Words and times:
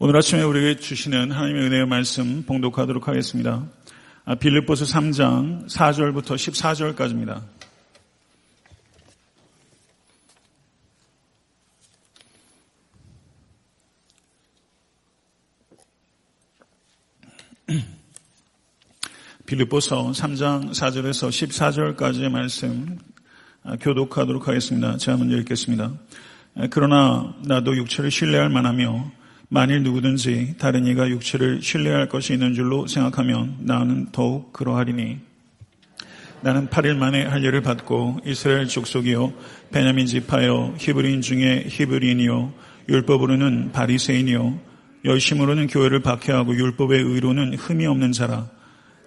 오늘 0.00 0.16
아침에 0.16 0.44
우리에게 0.44 0.78
주시는 0.78 1.32
하나님의 1.32 1.66
은혜의 1.66 1.86
말씀 1.88 2.44
봉독하도록 2.46 3.08
하겠습니다. 3.08 3.66
아, 4.24 4.36
빌립보서 4.36 4.84
3장 4.84 5.68
4절부터 5.68 6.36
14절까지입니다. 6.94 7.42
빌립보서 19.46 20.12
3장 20.12 20.70
4절에서 20.70 21.96
14절까지의 21.96 22.28
말씀 22.28 23.00
아, 23.64 23.74
교독하도록 23.74 24.46
하겠습니다. 24.46 24.96
제가 24.96 25.16
먼저 25.16 25.36
읽겠습니다. 25.38 25.92
아, 26.54 26.68
그러나 26.70 27.34
나도 27.44 27.76
육체를 27.76 28.12
신뢰할 28.12 28.48
만하며 28.48 29.17
만일 29.50 29.82
누구든지 29.82 30.56
다른 30.58 30.84
이가 30.84 31.08
육체를 31.08 31.62
신뢰할 31.62 32.08
것이 32.08 32.34
있는 32.34 32.52
줄로 32.52 32.86
생각하면 32.86 33.56
나는 33.60 34.06
더욱 34.12 34.52
그러하리니. 34.52 35.18
나는 36.42 36.68
8일 36.68 36.96
만에 36.96 37.24
할례를 37.24 37.62
받고 37.62 38.20
이스라엘 38.24 38.68
족속이요 38.68 39.32
베냐민 39.72 40.06
지파요 40.06 40.74
히브리인 40.78 41.20
중에 41.20 41.64
히브리인이요 41.66 42.52
율법으로는 42.88 43.72
바리새인이요 43.72 44.60
열심으로는 45.04 45.66
교회를 45.66 46.00
박해하고 46.00 46.54
율법의 46.54 47.02
의로는 47.02 47.54
흠이 47.54 47.86
없는 47.86 48.12
자라. 48.12 48.48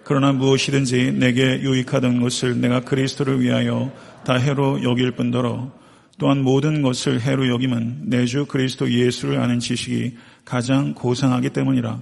그러나 0.04 0.32
무엇이든지 0.32 1.12
내게 1.12 1.60
유익하던 1.60 2.20
것을 2.20 2.60
내가 2.60 2.80
그리스도를 2.80 3.40
위하여 3.40 3.92
다 4.24 4.34
해로 4.34 4.82
여길 4.82 5.12
뿐더러 5.12 5.70
또한 6.18 6.42
모든 6.42 6.82
것을 6.82 7.20
해로 7.20 7.48
여김은 7.48 8.08
내 8.10 8.26
주 8.26 8.46
그리스도 8.46 8.90
예수를 8.90 9.38
아는 9.40 9.60
지식이 9.60 10.16
가장 10.44 10.94
고상하기 10.94 11.50
때문이라. 11.50 12.00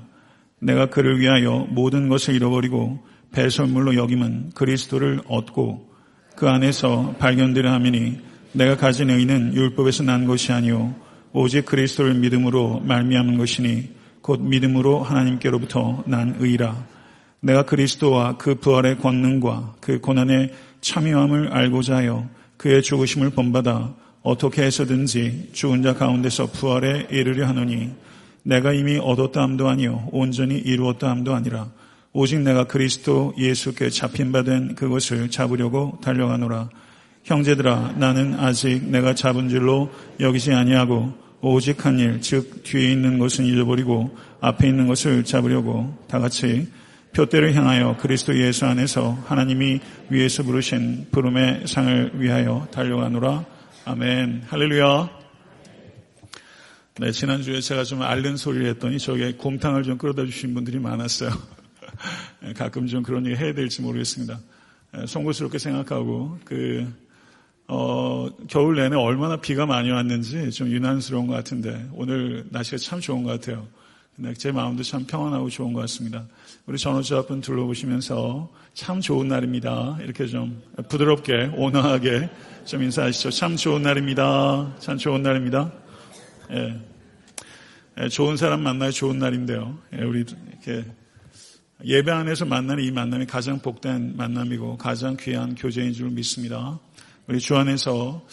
내가 0.60 0.86
그를 0.86 1.20
위하여 1.20 1.66
모든 1.70 2.08
것을 2.08 2.34
잃어버리고 2.34 3.00
배설물로 3.32 3.96
여김은 3.96 4.50
그리스도를 4.54 5.20
얻고 5.26 5.88
그 6.36 6.48
안에서 6.48 7.14
발견되려 7.18 7.72
하미니 7.72 8.18
내가 8.52 8.76
가진 8.76 9.10
의는 9.10 9.54
율법에서 9.54 10.02
난 10.02 10.26
것이 10.26 10.52
아니요 10.52 10.94
오직 11.32 11.64
그리스도를 11.64 12.14
믿음으로 12.14 12.80
말미암은 12.80 13.38
것이니 13.38 13.90
곧 14.20 14.40
믿음으로 14.42 15.02
하나님께로부터 15.02 16.04
난 16.06 16.36
의라. 16.38 16.86
내가 17.40 17.64
그리스도와 17.64 18.36
그 18.36 18.56
부활의 18.56 18.98
권능과 18.98 19.76
그 19.80 20.00
고난의 20.00 20.52
참여함을 20.80 21.52
알고자 21.52 21.96
하여 21.96 22.28
그의 22.56 22.82
죽으심을 22.82 23.30
본받아 23.30 23.94
어떻게 24.22 24.62
해서든지 24.62 25.50
죽은 25.52 25.82
자 25.82 25.94
가운데서 25.94 26.46
부활에 26.48 27.06
이르려 27.10 27.46
하노니 27.46 27.90
내가 28.42 28.72
이미 28.72 28.98
얻었다 28.98 29.42
함도 29.42 29.68
아니요 29.68 30.08
온전히 30.12 30.58
이루었다 30.58 31.10
함도 31.10 31.34
아니라 31.34 31.68
오직 32.12 32.40
내가 32.40 32.64
그리스도 32.64 33.34
예수께 33.38 33.90
잡힌 33.90 34.32
바 34.32 34.42
된 34.42 34.74
그것을 34.74 35.30
잡으려고 35.30 35.98
달려가노라 36.02 36.68
형제들아 37.24 37.94
나는 37.98 38.34
아직 38.38 38.84
내가 38.84 39.14
잡은 39.14 39.48
줄로 39.48 39.90
여기지 40.18 40.52
아니하고 40.52 41.12
오직 41.42 41.86
한 41.86 41.98
일 42.00 42.20
즉 42.20 42.64
뒤에 42.64 42.92
있는 42.92 43.18
것은 43.18 43.44
잊어버리고 43.46 44.16
앞에 44.40 44.68
있는 44.68 44.86
것을 44.88 45.24
잡으려고 45.24 45.96
다 46.08 46.18
같이 46.18 46.68
표대를 47.14 47.54
향하여 47.54 47.96
그리스도 47.98 48.36
예수 48.38 48.66
안에서 48.66 49.18
하나님이 49.26 49.80
위에서 50.10 50.42
부르신 50.42 51.08
부름의 51.10 51.62
상을 51.66 52.12
위하여 52.14 52.68
달려가노라 52.72 53.44
아멘. 53.86 54.44
할렐루야. 54.48 55.19
네, 57.00 57.12
지난주에 57.12 57.62
제가 57.62 57.82
좀 57.84 58.02
앓는 58.02 58.36
소리를 58.36 58.66
했더니 58.66 58.98
저게 58.98 59.32
곰탕을 59.32 59.84
좀 59.84 59.96
끌어다 59.96 60.26
주신 60.26 60.52
분들이 60.52 60.78
많았어요. 60.78 61.30
네, 62.44 62.52
가끔 62.52 62.86
좀 62.88 63.02
그런 63.02 63.24
얘기 63.24 63.36
해야 63.36 63.54
될지 63.54 63.80
모르겠습니다. 63.80 64.38
네, 64.92 65.06
송구스럽게 65.06 65.56
생각하고, 65.56 66.38
그, 66.44 66.86
어, 67.68 68.28
겨울 68.48 68.76
내내 68.76 68.96
얼마나 68.96 69.36
비가 69.36 69.64
많이 69.64 69.90
왔는지 69.90 70.50
좀 70.50 70.68
유난스러운 70.68 71.26
것 71.26 71.32
같은데, 71.32 71.88
오늘 71.94 72.44
날씨가 72.50 72.76
참 72.76 73.00
좋은 73.00 73.22
것 73.22 73.30
같아요. 73.30 73.66
제 74.36 74.52
마음도 74.52 74.82
참 74.82 75.06
평안하고 75.06 75.48
좋은 75.48 75.72
것 75.72 75.80
같습니다. 75.80 76.26
우리 76.66 76.76
전호주 76.76 77.16
앞분 77.16 77.40
둘러보시면서 77.40 78.52
참 78.74 79.00
좋은 79.00 79.26
날입니다. 79.26 79.96
이렇게 80.02 80.26
좀 80.26 80.60
부드럽게, 80.90 81.52
온화하게 81.56 82.28
좀 82.66 82.82
인사하시죠. 82.82 83.30
참 83.30 83.56
좋은 83.56 83.80
날입니다. 83.80 84.74
참 84.80 84.98
좋은 84.98 85.22
날입니다. 85.22 85.72
예. 86.50 86.89
예, 87.98 88.08
좋은 88.08 88.36
사람 88.36 88.62
만나야 88.62 88.90
좋은 88.90 89.18
날인데요. 89.18 89.78
예, 89.94 90.02
우리 90.04 90.20
이렇게 90.20 90.84
예배 91.84 92.10
안에서 92.10 92.44
만나는 92.44 92.84
이 92.84 92.90
만남이 92.90 93.26
가장 93.26 93.58
복된 93.58 94.16
만남이고 94.16 94.76
가장 94.76 95.16
귀한 95.18 95.54
교제인 95.54 95.92
줄 95.92 96.10
믿습니다. 96.10 96.78
우리 97.26 97.40
주 97.40 97.56
안에서 97.56 98.24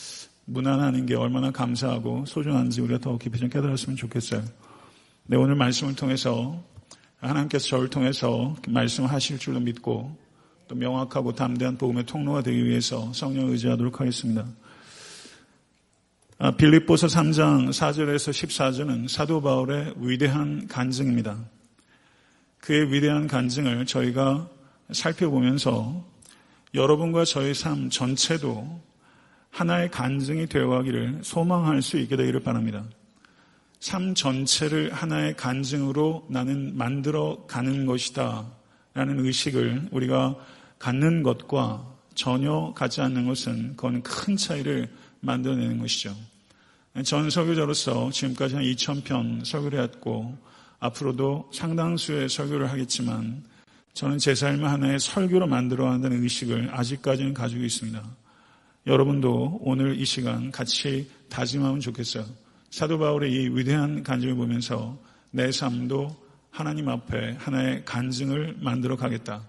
무난하는 0.46 1.06
게 1.06 1.16
얼마나 1.16 1.52
감사하고 1.52 2.26
소중한지 2.26 2.82
우리가 2.82 3.00
더 3.00 3.18
깊이 3.18 3.40
좀 3.40 3.50
깨달았으면 3.50 3.96
좋겠어요. 3.98 4.44
네, 5.26 5.38
오늘 5.38 5.56
말씀을 5.56 5.96
통해서 5.96 6.64
하나님께서 7.18 7.68
저를 7.68 7.90
통해서 7.90 8.56
말씀하실 8.68 9.40
줄로 9.40 9.60
믿고 9.60 10.16
또 10.68 10.76
명확하고 10.76 11.34
담대한 11.34 11.78
복음의 11.78 12.06
통로가 12.06 12.44
되기 12.44 12.64
위해서 12.66 13.12
성령을 13.14 13.52
의지하도록 13.52 14.00
하겠습니다. 14.00 14.46
아, 16.40 16.52
빌립보서 16.52 17.08
3장 17.08 17.70
4절에서 17.70 18.30
14절은 18.30 19.08
사도 19.08 19.42
바울의 19.42 19.96
위대한 19.98 20.68
간증입니다. 20.68 21.36
그의 22.60 22.94
위대한 22.94 23.26
간증을 23.26 23.88
저희가 23.88 24.48
살펴보면서 24.92 26.06
여러분과 26.76 27.26
저의 27.26 27.56
삶 27.56 27.90
전체도 27.90 28.80
하나의 29.50 29.90
간증이 29.90 30.46
되어가기를 30.46 31.22
소망할 31.24 31.82
수 31.82 31.98
있게 31.98 32.16
되기를 32.16 32.42
바랍니다. 32.42 32.86
삶 33.80 34.14
전체를 34.14 34.94
하나의 34.94 35.36
간증으로 35.36 36.28
나는 36.30 36.78
만들어 36.78 37.46
가는 37.48 37.88
것이다. 37.88 38.46
라는 38.94 39.26
의식을 39.26 39.88
우리가 39.90 40.36
갖는 40.78 41.24
것과 41.24 41.96
전혀 42.14 42.74
갖지 42.76 43.02
않는 43.02 43.26
것은 43.26 43.76
그건 43.76 44.04
큰 44.04 44.38
차이를 44.38 44.88
만들어내는 45.22 45.80
것이죠. 45.80 46.16
전 47.04 47.30
설교자로서 47.30 48.12
지금까지 48.12 48.56
한 48.56 48.64
2,000편 48.64 49.46
설교를 49.46 49.82
했고 49.84 50.38
앞으로도 50.80 51.52
상당수의 51.54 52.30
설교를 52.30 52.72
하겠지만 52.72 53.44
저는 53.94 54.20
제 54.20 54.36
삶을 54.36 54.70
하나의 54.70 55.00
설교로 55.00 55.48
만들어 55.48 55.92
한다는 55.92 56.22
의식을 56.22 56.70
아직까지는 56.72 57.34
가지고 57.34 57.64
있습니다. 57.64 58.04
여러분도 58.86 59.60
오늘 59.62 60.00
이 60.00 60.06
시간 60.06 60.52
같이 60.52 61.10
다짐하면 61.30 61.80
좋겠어요. 61.80 62.26
사도 62.70 63.00
바울의 63.00 63.32
이 63.32 63.50
위대한 63.50 64.04
간증을 64.04 64.36
보면서 64.36 64.98
내 65.32 65.52
삶도 65.52 66.16
하나님 66.52 66.90
앞에 66.90 67.38
하나의 67.40 67.86
간증을 67.86 68.58
만들어 68.60 68.96
가겠다. 68.96 69.44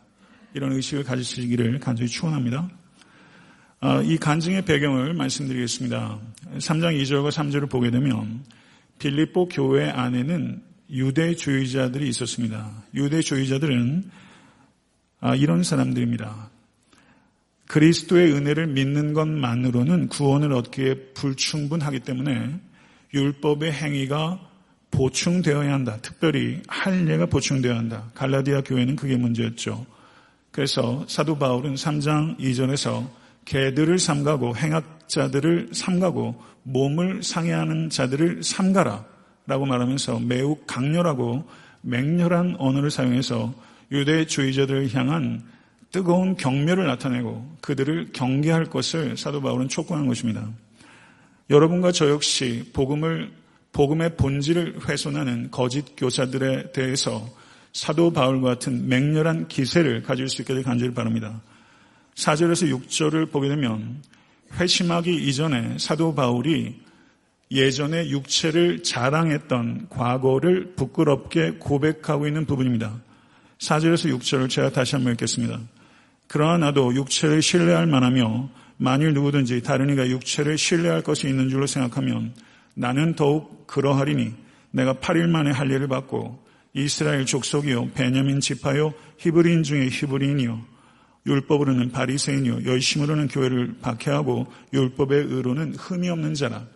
이런 0.54 0.72
의식을 0.72 1.04
가지시기를 1.04 1.78
간절히 1.78 2.08
축원합니다. 2.08 2.70
아, 3.80 4.02
이 4.02 4.16
간증의 4.18 4.64
배경을 4.64 5.14
말씀드리겠습니다. 5.14 6.18
3장 6.56 7.00
2절과 7.00 7.30
3절을 7.30 7.70
보게 7.70 7.92
되면 7.92 8.44
빌립보 8.98 9.46
교회 9.50 9.88
안에는 9.88 10.60
유대주의자들이 10.90 12.08
있었습니다. 12.08 12.72
유대주의자들은 12.92 14.10
아, 15.20 15.36
이런 15.36 15.62
사람들입니다. 15.62 16.50
그리스도의 17.68 18.32
은혜를 18.32 18.66
믿는 18.66 19.12
것만으로는 19.12 20.08
구원을 20.08 20.54
얻기에 20.54 21.12
불충분하기 21.14 22.00
때문에 22.00 22.58
율법의 23.14 23.70
행위가 23.70 24.40
보충되어야 24.90 25.72
한다. 25.72 25.98
특별히 26.02 26.62
할례가 26.66 27.26
보충되어야 27.26 27.78
한다. 27.78 28.10
갈라디아 28.16 28.62
교회는 28.62 28.96
그게 28.96 29.16
문제였죠. 29.16 29.86
그래서 30.50 31.04
사도 31.06 31.38
바울은 31.38 31.76
3장 31.76 32.40
2절에서 32.40 33.18
개들을 33.48 33.98
삼가고 33.98 34.56
행악자들을 34.56 35.70
삼가고 35.72 36.34
몸을 36.64 37.22
상해하는 37.22 37.88
자들을 37.88 38.42
삼가라 38.42 39.06
라고 39.46 39.64
말하면서 39.64 40.20
매우 40.20 40.58
강렬하고 40.66 41.48
맹렬한 41.80 42.56
언어를 42.58 42.90
사용해서 42.90 43.54
유대주의자들을 43.90 44.94
향한 44.94 45.42
뜨거운 45.90 46.36
경멸을 46.36 46.86
나타내고 46.86 47.56
그들을 47.62 48.10
경계할 48.12 48.66
것을 48.66 49.16
사도 49.16 49.40
바울은 49.40 49.68
촉구하는 49.68 50.06
것입니다. 50.06 50.46
여러분과 51.48 51.92
저 51.92 52.10
역시 52.10 52.68
복음을 52.74 53.32
복음의 53.72 54.16
본질을 54.16 54.80
훼손하는 54.86 55.50
거짓 55.50 55.96
교사들에 55.96 56.72
대해서 56.72 57.26
사도 57.72 58.12
바울 58.12 58.42
같은 58.42 58.88
맹렬한 58.88 59.48
기세를 59.48 60.02
가질 60.02 60.28
수 60.28 60.42
있게 60.42 60.52
될 60.52 60.62
간절히 60.62 60.92
바랍니다. 60.92 61.40
4절에서 62.18 62.68
6절을 62.76 63.30
보게 63.30 63.48
되면 63.48 64.02
회심하기 64.54 65.14
이전에 65.28 65.76
사도 65.78 66.14
바울이 66.14 66.80
예전에 67.50 68.10
육체를 68.10 68.82
자랑했던 68.82 69.86
과거를 69.88 70.74
부끄럽게 70.74 71.52
고백하고 71.58 72.26
있는 72.26 72.44
부분입니다. 72.44 73.00
사절에서 73.60 74.08
육체를 74.10 74.48
제가 74.48 74.70
다시 74.70 74.96
한번 74.96 75.12
읽겠습니다. 75.12 75.60
그러나 76.26 76.58
나도 76.66 76.94
육체를 76.94 77.40
신뢰할 77.40 77.86
만하며 77.86 78.50
만일 78.76 79.14
누구든지 79.14 79.62
다른 79.62 79.90
이가 79.90 80.08
육체를 80.08 80.58
신뢰할 80.58 81.02
것이 81.02 81.28
있는 81.28 81.48
줄로 81.48 81.66
생각하면 81.66 82.34
나는 82.74 83.14
더욱 83.14 83.66
그러하리니 83.66 84.34
내가 84.72 84.94
8일 84.94 85.28
만에 85.28 85.50
할례를 85.50 85.88
받고 85.88 86.44
이스라엘 86.74 87.24
족속이요 87.24 87.92
베냐민 87.94 88.40
지파요 88.40 88.92
히브리인 89.18 89.62
중에 89.62 89.88
히브리인이요 89.88 90.77
율법으로는 91.26 91.90
바리새인이요 91.90 92.64
열심으로는 92.64 93.28
교회를 93.28 93.76
박해하고 93.80 94.46
율법의 94.72 95.24
의로는 95.24 95.74
흠이 95.74 96.08
없는 96.08 96.34
자라 96.34 96.66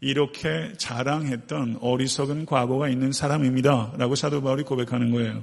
이렇게 0.00 0.72
자랑했던 0.76 1.78
어리석은 1.80 2.44
과거가 2.46 2.88
있는 2.88 3.12
사람입니다. 3.12 3.94
라고 3.96 4.14
사도 4.14 4.42
바울이 4.42 4.62
고백하는 4.62 5.10
거예요. 5.12 5.42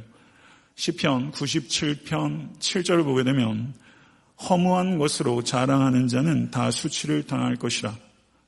시편 0.76 1.32
97편 1.32 2.60
7절을 2.60 3.04
보게 3.04 3.24
되면 3.24 3.74
허무한 4.50 4.98
것으로 4.98 5.44
자랑하는 5.44 6.08
자는 6.08 6.52
다 6.52 6.72
수치를 6.72 7.24
당할 7.24 7.56
것이라 7.56 7.96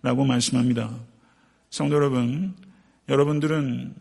라고 0.01 0.25
말씀합니다. 0.25 0.91
성도 1.69 1.95
여러분, 1.95 2.53
여러분들은 3.09 3.95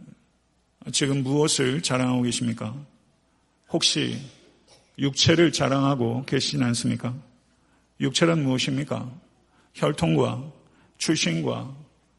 지금 0.92 1.22
무엇을 1.22 1.80
자랑하고 1.80 2.22
계십니까? 2.22 2.74
혹시 3.70 4.18
육체를 4.98 5.52
자랑하고 5.52 6.24
계시진 6.24 6.62
않습니까? 6.62 7.14
육체란 8.00 8.42
무엇입니까? 8.42 9.10
혈통과 9.74 10.42
출신과 10.98 11.74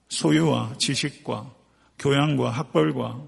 소유와 0.10 0.76
지식과 0.78 1.52
교양과 2.00 2.50
학벌과 2.50 3.22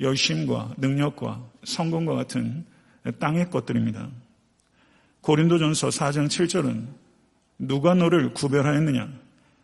열심과 0.00 0.74
능력과 0.78 1.44
성공과 1.64 2.14
같은 2.14 2.64
땅의 3.18 3.50
것들입니다. 3.50 4.08
고린도전서 5.20 5.88
4장 5.88 6.26
7절은 6.26 6.86
누가 7.58 7.94
너를 7.94 8.32
구별하였느냐? 8.32 9.08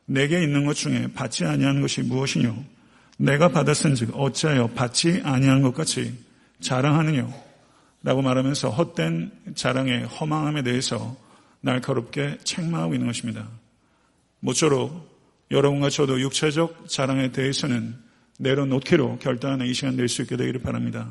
내게 0.07 0.43
있는 0.43 0.67
것 0.67 0.75
중에 0.75 1.09
받지 1.15 1.45
아니하는 1.45 1.81
것이 1.81 2.03
무엇이뇨? 2.03 2.55
내가 3.19 3.49
받았은즉 3.49 4.11
어찌하여 4.15 4.69
받지 4.69 5.23
아니한 5.25 5.63
것 5.63 5.75
같이 5.75 6.15
자랑하느뇨? 6.61 7.46
라고 8.07 8.23
말하면서 8.23 8.71
헛된 8.71 9.33
자랑의 9.57 10.05
허망함에 10.05 10.63
대해서 10.63 11.17
날카롭게 11.61 12.39
책망하고 12.45 12.95
있는 12.95 13.09
것입니다. 13.09 13.49
모쪼록 14.39 15.19
여러분과 15.51 15.91
저도 15.91 16.21
육체적 16.21 16.89
자랑에 16.89 17.33
대해서는 17.33 17.97
내려놓기로 18.39 19.19
결단하는 19.19 19.67
이 19.67 19.75
시간 19.75 19.97
될 19.97 20.09
수 20.09 20.23
있게 20.23 20.37
되기를 20.37 20.61
바랍니다. 20.63 21.11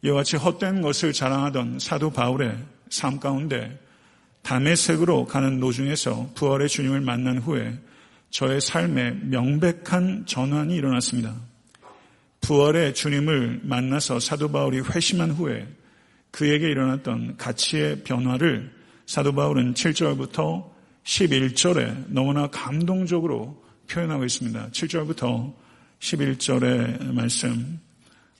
이와 0.00 0.16
같이 0.16 0.38
헛된 0.38 0.80
것을 0.80 1.12
자랑하던 1.12 1.78
사도 1.78 2.10
바울의 2.10 2.56
삶 2.88 3.20
가운데 3.20 3.78
담의색으로 4.40 5.26
가는 5.26 5.60
노중에서 5.60 6.30
부활의 6.34 6.70
주님을 6.70 7.02
만난 7.02 7.36
후에 7.36 7.78
저의 8.30 8.62
삶에 8.62 9.10
명백한 9.24 10.24
전환이 10.24 10.74
일어났습니다. 10.74 11.34
부활의 12.40 12.94
주님을 12.94 13.60
만나서 13.62 14.20
사도 14.20 14.50
바울이 14.50 14.80
회심한 14.80 15.32
후에 15.32 15.68
그에게 16.32 16.70
일어났던 16.70 17.36
가치의 17.36 18.02
변화를 18.04 18.72
사도 19.06 19.32
바울은 19.34 19.74
7절부터 19.74 20.70
11절에 21.04 22.06
너무나 22.08 22.46
감동적으로 22.48 23.62
표현하고 23.88 24.24
있습니다. 24.24 24.70
7절부터 24.70 25.52
11절의 26.00 27.12
말씀 27.12 27.78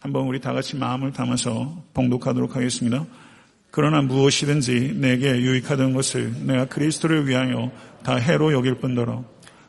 한번 0.00 0.26
우리 0.26 0.40
다 0.40 0.52
같이 0.52 0.76
마음을 0.76 1.12
담아서 1.12 1.84
봉독하도록 1.92 2.56
하겠습니다. 2.56 3.06
그러나 3.70 4.02
무엇이든지 4.02 4.94
내게 4.96 5.36
유익하던 5.36 5.92
것을 5.92 6.46
내가 6.46 6.64
그리스도를 6.66 7.28
위하여 7.28 7.70
다 8.02 8.16
해로 8.16 8.52
여길 8.52 8.76
뿐더러 8.76 9.24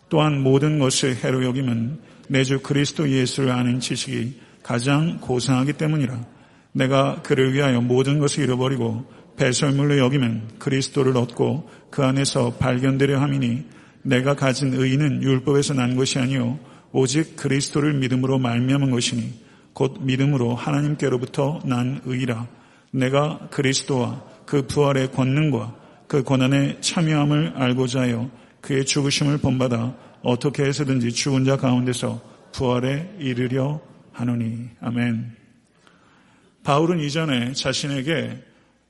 또한 0.09 0.41
모든 0.41 0.79
것을 0.79 1.15
해로 1.15 1.43
여김은 1.43 1.99
내주 2.29 2.61
그리스도 2.61 3.09
예수를 3.09 3.51
아는 3.51 3.79
지식이 3.79 4.39
가장 4.63 5.19
고상하기 5.19 5.73
때문이라 5.73 6.32
내가 6.73 7.21
그를 7.21 7.53
위하여 7.53 7.81
모든 7.81 8.19
것을 8.19 8.43
잃어버리고 8.43 9.05
배설물로 9.37 9.97
여기면 9.97 10.49
그리스도를 10.59 11.15
얻고 11.17 11.69
그 11.89 12.03
안에서 12.03 12.53
발견되려 12.55 13.19
함이니 13.19 13.65
내가 14.03 14.35
가진 14.35 14.73
의는 14.73 15.23
율법에서 15.23 15.73
난 15.73 15.95
것이 15.95 16.19
아니요 16.19 16.59
오직 16.91 17.35
그리스도를 17.35 17.93
믿음으로 17.93 18.37
말미암은 18.37 18.91
것이니 18.91 19.33
곧 19.73 19.99
믿음으로 20.01 20.55
하나님께로부터 20.55 21.61
난 21.65 22.01
의라 22.05 22.47
내가 22.91 23.47
그리스도와 23.49 24.23
그 24.45 24.67
부활의 24.67 25.11
권능과 25.11 25.75
그 26.07 26.21
고난의 26.21 26.81
참여함을 26.81 27.53
알고자 27.55 28.01
하여 28.01 28.29
그의 28.61 28.85
죽으심을 28.85 29.39
본받아 29.39 29.95
어떻게 30.21 30.63
해서든지 30.63 31.11
죽은 31.11 31.45
자 31.45 31.57
가운데서 31.57 32.21
부활에 32.51 33.15
이르려 33.19 33.81
하노니 34.11 34.69
아멘. 34.79 35.42
바울은 36.63 36.99
이전에 36.99 37.53
자신에게 37.53 38.41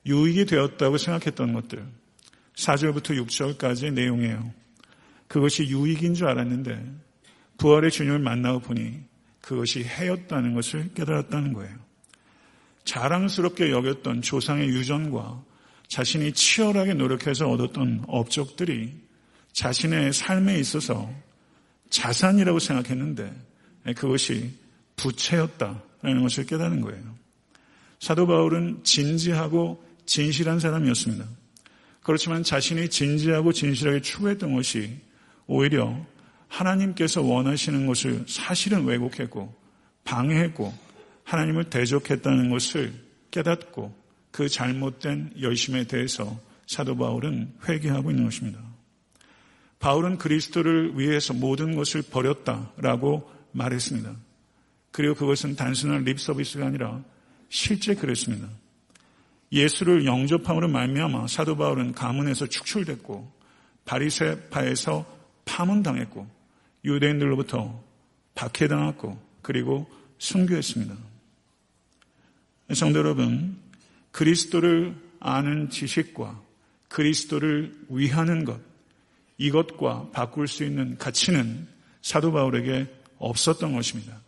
유익이 0.06 0.46
되었다고 0.46 0.96
생각했던 0.98 1.52
것들, 1.54 1.84
4절부터 2.54 3.20
6절까지의 3.26 3.94
내용이에요. 3.94 4.52
그것이 5.28 5.64
유익인 5.64 6.14
줄 6.14 6.28
알았는데 6.28 6.84
부활의 7.58 7.90
주님을 7.90 8.18
만나고 8.20 8.60
보니 8.60 9.00
그것이 9.40 9.82
해였다는 9.82 10.54
것을 10.54 10.92
깨달았다는 10.94 11.52
거예요. 11.52 11.74
자랑스럽게 12.84 13.70
여겼던 13.70 14.22
조상의 14.22 14.68
유전과 14.68 15.42
자신이 15.88 16.32
치열하게 16.32 16.94
노력해서 16.94 17.50
얻었던 17.50 18.04
업적들이 18.06 18.94
자신의 19.52 20.12
삶에 20.12 20.58
있어서 20.58 21.10
자산이라고 21.90 22.58
생각했는데 22.58 23.32
그것이 23.96 24.52
부채였다라는 24.96 26.22
것을 26.22 26.46
깨닫는 26.46 26.80
거예요. 26.80 27.13
사도 28.04 28.26
바울은 28.26 28.80
진지하고 28.84 29.82
진실한 30.04 30.60
사람이었습니다. 30.60 31.24
그렇지만 32.02 32.42
자신이 32.42 32.90
진지하고 32.90 33.54
진실하게 33.54 34.02
추구했던 34.02 34.52
것이 34.52 34.98
오히려 35.46 36.04
하나님께서 36.48 37.22
원하시는 37.22 37.86
것을 37.86 38.26
사실은 38.28 38.84
왜곡했고 38.84 39.54
방해했고 40.04 40.74
하나님을 41.24 41.70
대적했다는 41.70 42.50
것을 42.50 42.92
깨닫고 43.30 43.96
그 44.30 44.50
잘못된 44.50 45.32
열심에 45.40 45.84
대해서 45.84 46.38
사도 46.66 46.98
바울은 46.98 47.54
회개하고 47.66 48.10
있는 48.10 48.24
것입니다. 48.24 48.60
바울은 49.78 50.18
그리스도를 50.18 50.98
위해서 50.98 51.32
모든 51.32 51.74
것을 51.74 52.02
버렸다라고 52.02 53.30
말했습니다. 53.52 54.14
그리고 54.92 55.14
그것은 55.14 55.56
단순한 55.56 56.04
립 56.04 56.20
서비스가 56.20 56.66
아니라 56.66 57.02
실제 57.54 57.94
그랬습니다. 57.94 58.48
예수를 59.52 60.06
영접함으로 60.06 60.66
말미암아 60.66 61.28
사도 61.28 61.56
바울은 61.56 61.92
가문에서 61.92 62.48
축출됐고 62.48 63.32
바리새파에서 63.84 65.06
파문당했고 65.44 66.26
유대인들로부터 66.84 67.80
박해당했고 68.34 69.22
그리고 69.40 69.88
순교했습니다. 70.18 70.96
성도 72.74 72.98
여러분, 72.98 73.56
그리스도를 74.10 74.96
아는 75.20 75.70
지식과 75.70 76.42
그리스도를 76.88 77.72
위하는 77.88 78.44
것, 78.44 78.60
이것과 79.38 80.10
바꿀 80.10 80.48
수 80.48 80.64
있는 80.64 80.98
가치는 80.98 81.68
사도 82.02 82.32
바울에게 82.32 82.92
없었던 83.18 83.72
것입니다. 83.74 84.18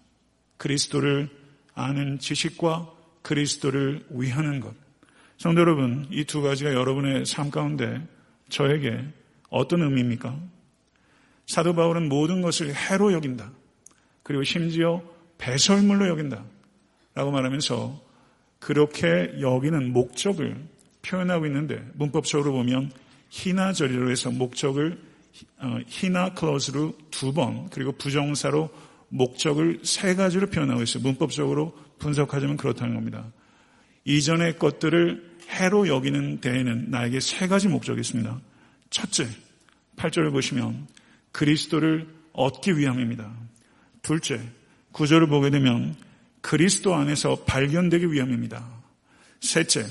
그리스도를 0.58 1.28
아는 1.74 2.20
지식과 2.20 2.95
그리스도를 3.26 4.06
위하는 4.10 4.60
것. 4.60 4.72
성도 5.36 5.60
여러분, 5.60 6.06
이 6.12 6.24
두 6.24 6.42
가지가 6.42 6.72
여러분의 6.72 7.26
삶 7.26 7.50
가운데 7.50 8.00
저에게 8.48 9.04
어떤 9.50 9.82
의미입니까? 9.82 10.38
사도 11.46 11.74
바울은 11.74 12.08
모든 12.08 12.40
것을 12.40 12.72
해로 12.72 13.12
여긴다. 13.12 13.50
그리고 14.22 14.44
심지어 14.44 15.02
배설물로 15.38 16.08
여긴다. 16.08 16.44
라고 17.14 17.32
말하면서 17.32 18.00
그렇게 18.60 19.34
여기는 19.40 19.92
목적을 19.92 20.56
표현하고 21.02 21.46
있는데 21.46 21.84
문법적으로 21.94 22.52
보면 22.52 22.92
희나절이로 23.30 24.10
해서 24.10 24.30
목적을 24.30 24.98
어, 25.58 25.78
희나 25.88 26.32
클로즈로 26.34 26.96
두 27.10 27.32
번 27.32 27.68
그리고 27.70 27.90
부정사로 27.92 28.70
목적을 29.08 29.80
세 29.82 30.14
가지로 30.14 30.48
표현하고 30.48 30.82
있어요. 30.82 31.02
문법적으로 31.02 31.85
분석하자면 31.98 32.56
그렇다는 32.56 32.94
겁니다. 32.94 33.26
이전의 34.04 34.58
것들을 34.58 35.36
해로 35.48 35.88
여기는 35.88 36.40
데에는 36.40 36.90
나에게 36.90 37.20
세 37.20 37.48
가지 37.48 37.68
목적이 37.68 38.00
있습니다. 38.00 38.40
첫째, 38.90 39.28
8절을 39.96 40.32
보시면 40.32 40.86
그리스도를 41.32 42.08
얻기 42.32 42.78
위함입니다. 42.78 43.32
둘째, 44.02 44.40
구절을 44.92 45.26
보게 45.28 45.50
되면 45.50 45.96
그리스도 46.40 46.94
안에서 46.94 47.44
발견되기 47.44 48.12
위함입니다. 48.12 48.64
셋째, 49.40 49.84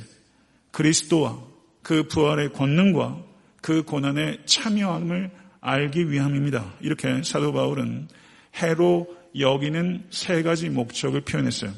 그리스도와 0.72 1.42
그 1.82 2.08
부활의 2.08 2.54
권능과 2.54 3.24
그 3.62 3.84
고난의 3.84 4.44
참여함을 4.46 5.32
알기 5.62 6.12
위함입니다. 6.12 6.74
이렇게 6.82 7.22
사도 7.24 7.52
바울은 7.52 8.08
해로 8.56 9.08
여기는 9.38 10.08
세 10.12 10.44
가지 10.44 10.70
목적을 10.70 11.22
표현했어요. 11.22 11.72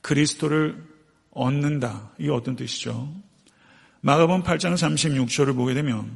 그리스도를 0.00 0.82
얻는다. 1.30 2.12
이게 2.18 2.30
어떤 2.30 2.56
뜻이죠? 2.56 3.14
마가본 4.00 4.42
8장 4.42 4.74
36절을 4.74 5.54
보게 5.54 5.74
되면 5.74 6.10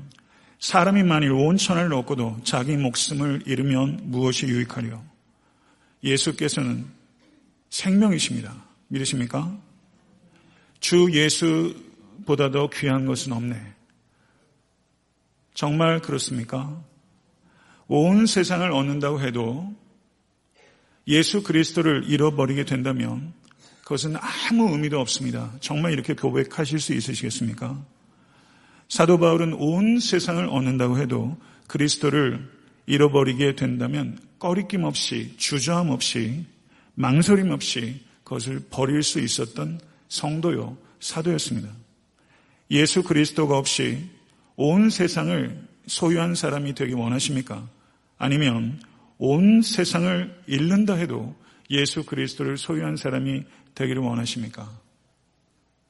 사람이 0.58 1.02
만일 1.02 1.32
온 1.32 1.56
천을 1.56 1.92
얻고도 1.92 2.40
자기 2.44 2.76
목숨을 2.76 3.42
잃으면 3.46 3.98
무엇이 4.04 4.46
유익하리요? 4.46 5.04
예수께서는 6.04 6.86
생명이십니다. 7.70 8.54
믿으십니까? 8.88 9.58
주 10.78 11.08
예수보다 11.12 12.50
더 12.50 12.68
귀한 12.70 13.06
것은 13.06 13.32
없네. 13.32 13.74
정말 15.54 16.00
그렇습니까? 16.00 16.82
온 17.88 18.26
세상을 18.26 18.70
얻는다고 18.70 19.20
해도 19.20 19.74
예수 21.08 21.42
그리스도를 21.42 22.04
잃어버리게 22.06 22.64
된다면 22.64 23.32
그것은 23.92 24.16
아무 24.16 24.72
의미도 24.72 24.98
없습니다. 25.00 25.52
정말 25.60 25.92
이렇게 25.92 26.14
고백하실 26.14 26.80
수 26.80 26.94
있으시겠습니까? 26.94 27.78
사도 28.88 29.18
바울은 29.18 29.52
온 29.52 30.00
세상을 30.00 30.42
얻는다고 30.48 30.98
해도 30.98 31.36
그리스도를 31.66 32.48
잃어버리게 32.86 33.54
된다면 33.54 34.18
꺼리낌 34.38 34.84
없이 34.84 35.34
주저함 35.36 35.90
없이 35.90 36.46
망설임 36.94 37.50
없이 37.50 38.00
그것을 38.24 38.62
버릴 38.70 39.02
수 39.02 39.20
있었던 39.20 39.78
성도요 40.08 40.78
사도였습니다. 41.00 41.68
예수 42.70 43.02
그리스도가 43.02 43.58
없이 43.58 44.08
온 44.56 44.88
세상을 44.88 45.68
소유한 45.86 46.34
사람이 46.34 46.74
되기 46.74 46.94
원하십니까? 46.94 47.68
아니면 48.16 48.80
온 49.18 49.60
세상을 49.60 50.44
잃는다 50.46 50.94
해도 50.94 51.34
예수 51.72 52.04
그리스도를 52.04 52.56
소유한 52.56 52.96
사람이 52.96 53.44
되기를 53.74 54.02
원하십니까? 54.02 54.70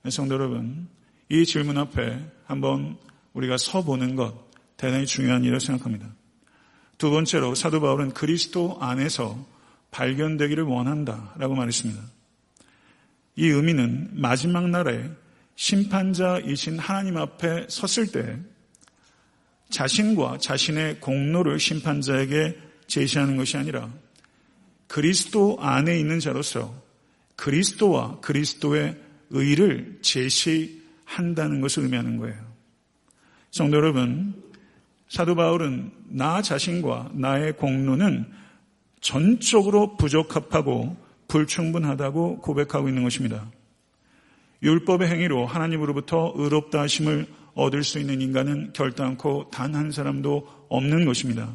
성도 0.09 0.35
여러분, 0.35 0.89
이 1.29 1.45
질문 1.45 1.79
앞에 1.79 2.19
한번 2.45 2.97
우리가 3.35 3.57
서보는 3.57 4.17
것 4.17 4.35
대단히 4.77 5.07
중요한 5.07 5.43
일이라고 5.43 5.61
생각합니다. 5.61 6.09
두 6.99 7.11
번째로 7.11 7.55
사도 7.55 7.81
바울은 7.81 8.12
그리스도 8.12 8.79
안에서 8.81 9.47
발견되기를 9.91 10.65
원한다 10.65 11.35
라고 11.37 11.55
말했습니다. 11.55 12.01
이 13.37 13.47
의미는 13.47 14.11
마지막 14.12 14.69
날에 14.69 15.11
심판자이신 15.57 16.79
하나님 16.79 17.17
앞에 17.17 17.67
섰을 17.69 18.11
때 18.12 18.39
자신과 19.71 20.39
자신의 20.39 21.01
공로를 21.01 21.59
심판자에게 21.59 22.59
제시하는 22.87 23.37
것이 23.37 23.57
아니라 23.57 23.91
그리스도 24.87 25.57
안에 25.61 25.99
있는 25.99 26.21
자로서 26.21 26.75
그리스도와 27.37 28.21
그리스도의 28.21 28.97
의를 29.31 29.99
제시한다는 30.03 31.61
것을 31.61 31.85
의미하는 31.85 32.17
거예요. 32.19 32.37
성도 33.51 33.77
여러분, 33.77 34.35
사도 35.09 35.35
바울은 35.35 35.91
나 36.09 36.41
자신과 36.43 37.11
나의 37.15 37.57
공로는 37.57 38.27
전적으로 39.01 39.97
부적합하고 39.97 40.97
불충분하다고 41.29 42.39
고백하고 42.39 42.89
있는 42.89 43.03
것입니다. 43.03 43.51
율법의 44.62 45.09
행위로 45.09 45.47
하나님으로부터 45.47 46.33
의롭다 46.37 46.83
하심을 46.83 47.27
얻을 47.55 47.85
수 47.85 47.99
있는 47.99 48.21
인간은 48.21 48.73
결단코 48.73 49.51
단 49.51 49.75
한 49.75 49.91
사람도 49.91 50.67
없는 50.69 51.05
것입니다. 51.05 51.53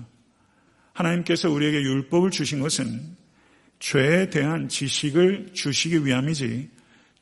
하나님께서 0.93 1.49
우리에게 1.49 1.81
율법을 1.81 2.31
주신 2.31 2.59
것은 2.59 3.15
죄에 3.79 4.29
대한 4.29 4.69
지식을 4.69 5.51
주시기 5.53 6.05
위함이지 6.05 6.69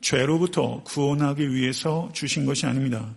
죄로부터 0.00 0.82
구원하기 0.84 1.54
위해서 1.54 2.10
주신 2.12 2.46
것이 2.46 2.66
아닙니다. 2.66 3.14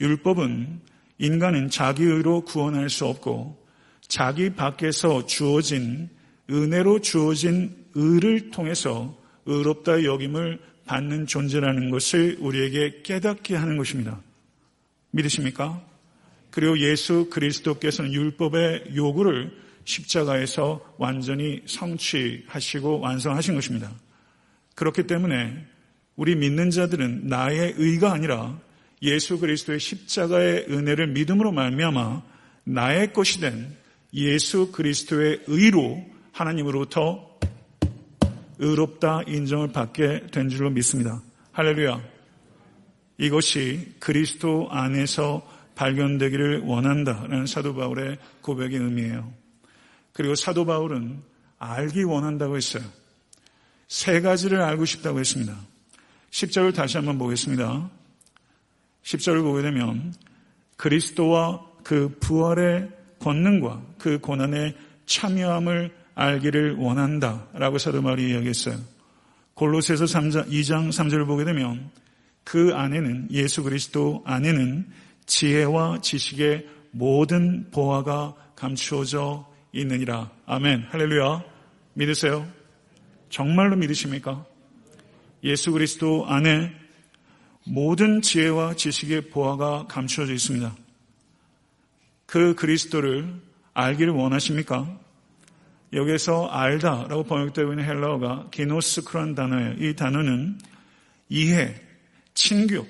율법은 0.00 0.80
인간은 1.18 1.70
자기의로 1.70 2.44
구원할 2.44 2.88
수 2.88 3.06
없고 3.06 3.58
자기 4.00 4.50
밖에서 4.50 5.26
주어진 5.26 6.08
은혜로 6.50 7.00
주어진 7.00 7.76
의를 7.94 8.50
통해서 8.50 9.16
의롭다 9.46 10.04
여김을 10.04 10.60
받는 10.86 11.26
존재라는 11.26 11.90
것을 11.90 12.36
우리에게 12.40 13.02
깨닫게 13.02 13.54
하는 13.54 13.76
것입니다. 13.76 14.20
믿으십니까? 15.12 15.84
그리고 16.50 16.78
예수 16.80 17.28
그리스도께서는 17.30 18.12
율법의 18.12 18.96
요구를 18.96 19.52
십자가에서 19.84 20.94
완전히 20.98 21.62
성취하시고 21.66 23.00
완성하신 23.00 23.54
것입니다. 23.54 23.92
그렇기 24.74 25.06
때문에 25.06 25.66
우리 26.16 26.36
믿는 26.36 26.70
자들은 26.70 27.28
나의 27.28 27.74
의가 27.76 28.12
아니라 28.12 28.58
예수 29.02 29.38
그리스도의 29.38 29.80
십자가의 29.80 30.66
은혜를 30.68 31.08
믿음으로 31.08 31.52
말미암아 31.52 32.22
나의 32.64 33.12
것이 33.12 33.40
된 33.40 33.74
예수 34.12 34.70
그리스도의 34.72 35.42
의로 35.46 36.04
하나님으로부터 36.32 37.38
의롭다 38.58 39.22
인정을 39.26 39.72
받게 39.72 40.26
된 40.30 40.48
줄로 40.48 40.70
믿습니다. 40.70 41.22
할렐루야. 41.52 42.02
이것이 43.18 43.94
그리스도 43.98 44.68
안에서 44.70 45.46
발견되기를 45.74 46.60
원한다라는 46.60 47.46
사도 47.46 47.74
바울의 47.74 48.18
고백의 48.42 48.78
의미예요. 48.78 49.39
그리고 50.20 50.34
사도 50.34 50.66
바울은 50.66 51.22
알기 51.58 52.02
원한다고 52.02 52.58
했어요. 52.58 52.84
세 53.88 54.20
가지를 54.20 54.60
알고 54.60 54.84
싶다고 54.84 55.18
했습니다. 55.18 55.58
10절을 56.30 56.74
다시 56.74 56.98
한번 56.98 57.16
보겠습니다. 57.16 57.88
10절을 59.02 59.42
보게 59.42 59.62
되면 59.62 60.12
그리스도와 60.76 61.64
그 61.84 62.14
부활의 62.20 62.90
권능과 63.20 63.82
그 63.96 64.18
고난의 64.18 64.76
참여함을 65.06 65.90
알기를 66.14 66.76
원한다 66.76 67.46
라고 67.54 67.78
사도 67.78 68.02
바울이 68.02 68.28
이야기했어요. 68.28 68.76
골로새서 69.54 70.04
3장, 70.04 70.50
2장 70.50 70.90
3절을 70.90 71.26
보게 71.26 71.46
되면 71.46 71.90
그 72.44 72.74
안에는 72.74 73.28
예수 73.30 73.62
그리스도 73.62 74.22
안에는 74.26 74.86
지혜와 75.24 76.02
지식의 76.02 76.66
모든 76.90 77.70
보화가 77.70 78.34
감추어져 78.54 79.49
있느니라. 79.72 80.30
아멘. 80.46 80.86
할렐루야. 80.90 81.44
믿으세요? 81.94 82.46
정말로 83.28 83.76
믿으십니까? 83.76 84.44
예수 85.44 85.72
그리스도 85.72 86.26
안에 86.26 86.74
모든 87.64 88.20
지혜와 88.20 88.74
지식의 88.74 89.30
보화가 89.30 89.86
감추어져 89.86 90.32
있습니다. 90.32 90.74
그 92.26 92.54
그리스도를 92.54 93.34
알기를 93.74 94.12
원하십니까? 94.12 94.98
여기서 95.92 96.46
알다라고 96.48 97.24
번역되고 97.24 97.72
있는 97.72 97.84
헬라어가 97.84 98.48
기노스크란 98.50 99.34
단어예요. 99.34 99.74
이 99.78 99.96
단어는 99.96 100.58
이해, 101.28 101.74
친교, 102.34 102.86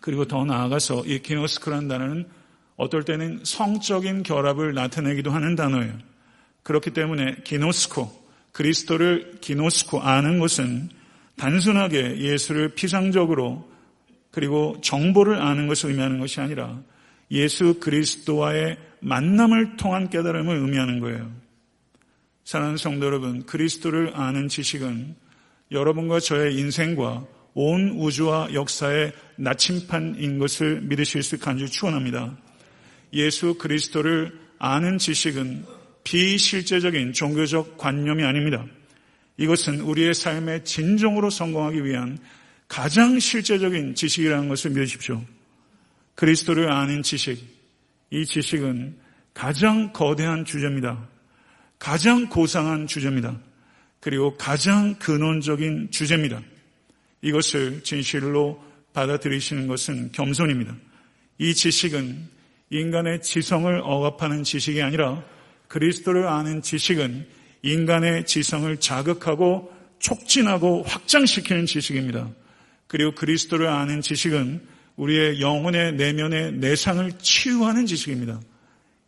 그리고 0.00 0.26
더 0.26 0.44
나아가서 0.44 1.04
이 1.06 1.20
기노스크란 1.20 1.88
단어는 1.88 2.28
어떨 2.78 3.04
때는 3.04 3.40
성적인 3.42 4.22
결합을 4.22 4.72
나타내기도 4.72 5.30
하는 5.30 5.56
단어예요. 5.56 5.92
그렇기 6.62 6.92
때문에 6.92 7.36
기노스코, 7.44 8.08
그리스도를 8.52 9.38
기노스코 9.40 10.00
아는 10.00 10.38
것은 10.38 10.88
단순하게 11.36 12.18
예수를 12.18 12.70
피상적으로 12.70 13.68
그리고 14.30 14.80
정보를 14.80 15.42
아는 15.42 15.66
것을 15.66 15.90
의미하는 15.90 16.20
것이 16.20 16.40
아니라 16.40 16.80
예수 17.30 17.78
그리스도와의 17.80 18.78
만남을 19.00 19.76
통한 19.76 20.08
깨달음을 20.08 20.56
의미하는 20.56 21.00
거예요. 21.00 21.30
사랑하는 22.44 22.76
성도 22.78 23.06
여러분, 23.06 23.44
그리스도를 23.44 24.12
아는 24.14 24.48
지식은 24.48 25.16
여러분과 25.72 26.20
저의 26.20 26.56
인생과 26.56 27.26
온 27.54 27.90
우주와 27.90 28.54
역사의 28.54 29.12
나침판인 29.36 30.38
것을 30.38 30.80
믿으실 30.82 31.22
수 31.22 31.38
간절히 31.38 31.70
축원합니다. 31.70 32.36
예수 33.12 33.54
그리스도를 33.54 34.38
아는 34.58 34.98
지식은 34.98 35.64
비실제적인 36.04 37.12
종교적 37.12 37.78
관념이 37.78 38.24
아닙니다. 38.24 38.64
이것은 39.36 39.80
우리의 39.80 40.14
삶의 40.14 40.64
진정으로 40.64 41.30
성공하기 41.30 41.84
위한 41.84 42.18
가장 42.66 43.18
실제적인 43.18 43.94
지식이라는 43.94 44.48
것을 44.48 44.72
믿으십시오. 44.72 45.24
그리스도를 46.14 46.70
아는 46.72 47.02
지식, 47.02 47.44
이 48.10 48.26
지식은 48.26 48.96
가장 49.32 49.92
거대한 49.92 50.44
주제입니다. 50.44 51.08
가장 51.78 52.28
고상한 52.28 52.86
주제입니다. 52.86 53.38
그리고 54.00 54.36
가장 54.36 54.96
근원적인 54.96 55.90
주제입니다. 55.90 56.42
이것을 57.22 57.82
진실로 57.84 58.62
받아들이시는 58.92 59.68
것은 59.68 60.12
겸손입니다. 60.12 60.74
이 61.38 61.54
지식은 61.54 62.37
인간의 62.70 63.22
지성을 63.22 63.80
억압하는 63.82 64.44
지식이 64.44 64.82
아니라 64.82 65.24
그리스도를 65.68 66.26
아는 66.26 66.62
지식은 66.62 67.26
인간의 67.62 68.26
지성을 68.26 68.76
자극하고 68.78 69.72
촉진하고 69.98 70.84
확장시키는 70.84 71.66
지식입니다. 71.66 72.30
그리고 72.86 73.12
그리스도를 73.12 73.68
아는 73.68 74.00
지식은 74.00 74.60
우리의 74.96 75.40
영혼의 75.40 75.94
내면의 75.94 76.52
내상을 76.54 77.12
치유하는 77.18 77.86
지식입니다. 77.86 78.40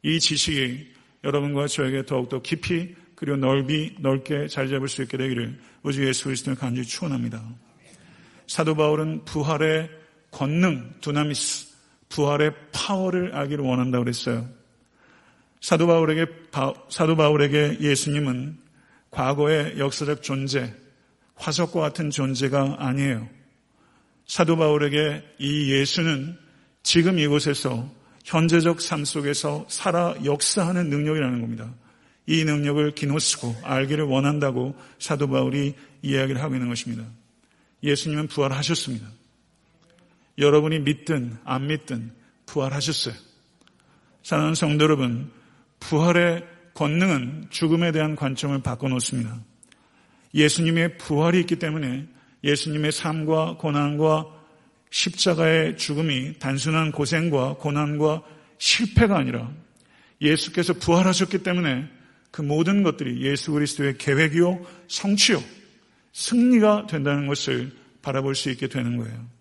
이 0.02 0.20
지식이 0.20 0.88
여러분과 1.24 1.66
저에게 1.66 2.06
더욱더 2.06 2.40
깊이 2.40 2.94
그리고 3.14 3.36
넓이 3.36 3.96
넓게 3.98 4.48
자리 4.48 4.70
잡을 4.70 4.88
수 4.88 5.02
있게 5.02 5.18
되기를 5.18 5.58
우주 5.82 6.06
예수 6.06 6.24
그리스도를 6.24 6.58
간절히 6.58 6.86
축원합니다. 6.86 7.42
사도 8.46 8.74
바울은 8.74 9.24
부활의 9.24 9.90
권능, 10.30 10.94
두나미스, 11.00 11.69
부활의 12.10 12.52
파워를 12.72 13.34
알기를 13.34 13.64
원한다고 13.64 14.04
그랬어요. 14.04 14.48
사도 15.60 15.86
바울에게, 15.86 16.26
사도 16.88 17.16
바울에게 17.16 17.78
예수님은 17.80 18.58
과거의 19.10 19.78
역사적 19.78 20.22
존재, 20.22 20.72
화석과 21.36 21.80
같은 21.80 22.10
존재가 22.10 22.76
아니에요. 22.78 23.28
사도 24.26 24.56
바울에게 24.56 25.24
이 25.38 25.72
예수는 25.72 26.38
지금 26.82 27.18
이곳에서 27.18 27.90
현재적 28.24 28.80
삶 28.80 29.04
속에서 29.04 29.66
살아 29.68 30.14
역사하는 30.24 30.88
능력이라는 30.88 31.40
겁니다. 31.40 31.74
이 32.26 32.44
능력을 32.44 32.92
기노쓰고 32.94 33.56
알기를 33.62 34.04
원한다고 34.04 34.76
사도 34.98 35.28
바울이 35.28 35.74
이야기를 36.02 36.40
하고 36.40 36.54
있는 36.54 36.68
것입니다. 36.68 37.04
예수님은 37.82 38.28
부활하셨습니다. 38.28 39.06
여러분이 40.40 40.80
믿든 40.80 41.36
안 41.44 41.66
믿든 41.66 42.12
부활하셨어요. 42.46 43.14
사랑하는 44.22 44.54
성도 44.54 44.84
여러분, 44.84 45.30
부활의 45.78 46.44
권능은 46.74 47.48
죽음에 47.50 47.92
대한 47.92 48.16
관점을 48.16 48.60
바꿔놓습니다. 48.62 49.38
예수님의 50.34 50.98
부활이 50.98 51.40
있기 51.40 51.56
때문에 51.56 52.06
예수님의 52.42 52.92
삶과 52.92 53.56
고난과 53.58 54.26
십자가의 54.90 55.76
죽음이 55.76 56.38
단순한 56.38 56.92
고생과 56.92 57.56
고난과 57.58 58.22
실패가 58.58 59.16
아니라 59.16 59.52
예수께서 60.20 60.72
부활하셨기 60.74 61.42
때문에 61.42 61.88
그 62.30 62.42
모든 62.42 62.82
것들이 62.82 63.22
예수 63.22 63.52
그리스도의 63.52 63.98
계획이요, 63.98 64.64
성취요, 64.88 65.42
승리가 66.12 66.86
된다는 66.86 67.26
것을 67.26 67.72
바라볼 68.02 68.34
수 68.34 68.50
있게 68.50 68.68
되는 68.68 68.96
거예요. 68.96 69.39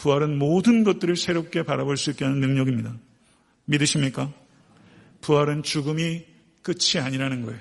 부활은 0.00 0.38
모든 0.38 0.82
것들을 0.82 1.14
새롭게 1.14 1.62
바라볼 1.62 1.98
수 1.98 2.10
있게 2.10 2.24
하는 2.24 2.40
능력입니다. 2.40 2.96
믿으십니까? 3.66 4.32
부활은 5.20 5.62
죽음이 5.62 6.24
끝이 6.62 6.98
아니라는 6.98 7.44
거예요. 7.44 7.60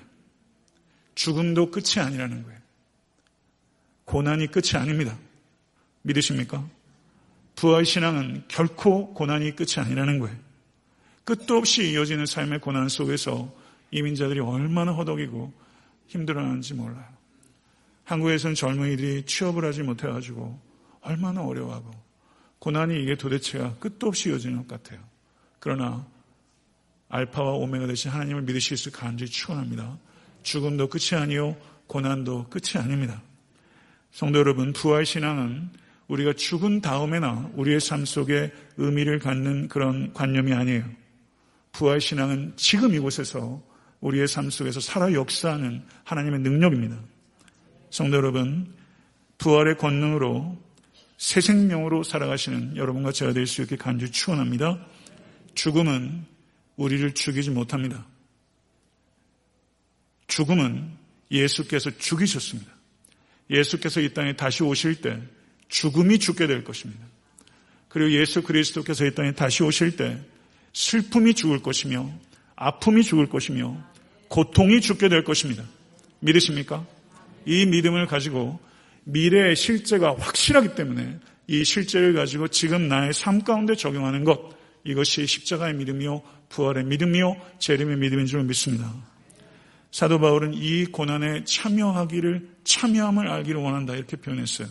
죽음도 1.16 1.70
끝이 1.70 2.00
아니라는 2.02 2.44
거예요. 2.44 2.58
고난이 4.06 4.48
끝이 4.48 4.72
아닙니다. 4.76 5.18
믿으십니까? 6.04 6.66
부활 7.58 7.84
신앙은 7.84 8.46
결코 8.48 9.14
고난이 9.14 9.58
끝이 9.58 9.74
아니라는 9.76 10.20
거예요. 10.20 10.38
끝도 11.26 11.58
없이 11.58 11.92
이어지는 11.92 12.26
삶의 12.26 12.62
고난 12.62 12.88
속에서 12.88 13.54
이민자들이 13.92 14.40
얼마나 14.40 14.94
허덕이고 14.94 15.52
힘들어하는지 16.08 16.74
몰라요. 16.76 17.06
한국에서는 18.06 18.56
젊은이들이 18.56 19.26
취업을 19.26 19.66
하지 19.66 19.84
못해가지고 19.84 20.58
얼마나 21.02 21.44
어려워하고 21.44 22.09
고난이 22.60 23.02
이게 23.02 23.16
도대체가 23.16 23.76
끝도 23.76 24.08
없이 24.08 24.30
이어지는 24.30 24.58
것 24.58 24.68
같아요. 24.68 25.00
그러나 25.60 26.06
알파와 27.10 27.54
오메가 27.54 27.88
되신 27.88 28.12
하나님을 28.12 28.44
믿으실 28.44 28.78
수 28.78 28.92
간절히 28.92 29.32
축원합니다. 29.32 29.98
죽음도 30.44 30.88
끝이 30.88 31.20
아니요 31.20 31.58
고난도 31.88 32.48
끝이 32.50 32.82
아닙니다. 32.82 33.22
성도 34.12 34.40
여러분, 34.40 34.74
부활 34.74 35.06
신앙은 35.06 35.70
우리가 36.08 36.34
죽은 36.34 36.82
다음에나 36.82 37.52
우리의 37.56 37.80
삶 37.80 38.06
속에 38.06 38.52
의미를 38.78 39.20
갖는 39.20 39.68
그런 39.68 40.14
관념이 40.14 40.54
아니에요. 40.54 40.84
부활 41.72 42.02
신앙은 42.02 42.54
지금 42.56 42.94
이곳에서 42.96 43.62
우리의 44.02 44.28
삶 44.28 44.50
속에서 44.50 44.80
살아 44.80 45.14
역사하는 45.14 45.84
하나님의 46.04 46.40
능력입니다. 46.40 46.98
성도 47.92 48.18
여러분, 48.18 48.74
부활의 49.38 49.78
권능으로 49.78 50.58
새 51.20 51.42
생명으로 51.42 52.04
살아가시는 52.04 52.78
여러분과 52.78 53.12
제가 53.12 53.34
될 53.34 53.46
수 53.46 53.62
있게 53.62 53.76
간절히 53.76 54.10
축원합니다. 54.10 54.80
죽음은 55.54 56.26
우리를 56.78 57.14
죽이지 57.14 57.50
못합니다. 57.50 58.08
죽음은 60.28 60.90
예수께서 61.30 61.92
죽이셨습니다. 61.98 62.72
예수께서 63.50 64.00
이 64.00 64.14
땅에 64.14 64.38
다시 64.38 64.64
오실 64.64 65.02
때 65.02 65.22
죽음이 65.68 66.20
죽게 66.20 66.48
될 66.48 66.64
것입니다. 66.64 67.06
그리고 67.90 68.12
예수 68.14 68.42
그리스도께서 68.42 69.06
이 69.06 69.14
땅에 69.14 69.34
다시 69.34 69.62
오실 69.62 69.98
때 69.98 70.24
슬픔이 70.72 71.34
죽을 71.34 71.62
것이며 71.62 72.10
아픔이 72.56 73.04
죽을 73.04 73.28
것이며 73.28 73.76
고통이 74.30 74.80
죽게 74.80 75.10
될 75.10 75.26
것입니다. 75.26 75.66
믿으십니까? 76.22 76.88
이 77.46 77.66
믿음을 77.66 78.08
가지고 78.08 78.62
미래의 79.12 79.56
실제가 79.56 80.16
확실하기 80.18 80.76
때문에 80.76 81.20
이 81.48 81.64
실제를 81.64 82.14
가지고 82.14 82.48
지금 82.48 82.88
나의 82.88 83.14
삶 83.14 83.44
가운데 83.44 83.76
적용하는 83.76 84.24
것 84.24 84.58
이것이 84.84 85.26
십자가의 85.26 85.74
믿음이요 85.76 86.22
부활의 86.50 86.86
믿음이요 86.86 87.36
재림의 87.60 87.98
믿음인 87.98 88.26
줄 88.26 88.44
믿습니다. 88.44 88.94
사도 89.92 90.20
바울은 90.20 90.54
이 90.54 90.86
고난에 90.86 91.44
참여하기를 91.44 92.58
참여함을 92.64 93.28
알기를 93.28 93.60
원한다 93.60 93.96
이렇게 93.96 94.18
표현했어요. 94.18 94.68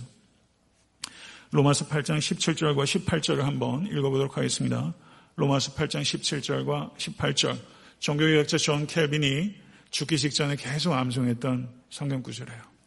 로마서 1.50 1.88
8장 1.88 2.18
17절과 2.18 2.84
18절을 2.84 3.40
한번 3.40 3.86
읽어보도록 3.86 4.36
하겠습니다. 4.36 4.94
로마서 5.36 5.74
8장 5.74 6.02
17절과 6.02 6.94
18절 6.96 7.58
종교개혁자 7.98 8.58
존 8.58 8.86
칼빈이 8.86 9.54
죽기 9.90 10.18
직전에 10.18 10.56
계속 10.56 10.92
암송했던 10.92 11.68
성경 11.90 12.22
구절이에요. 12.22 12.77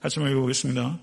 같이 0.00 0.18
한번 0.18 0.32
읽어보겠습니다. 0.32 0.98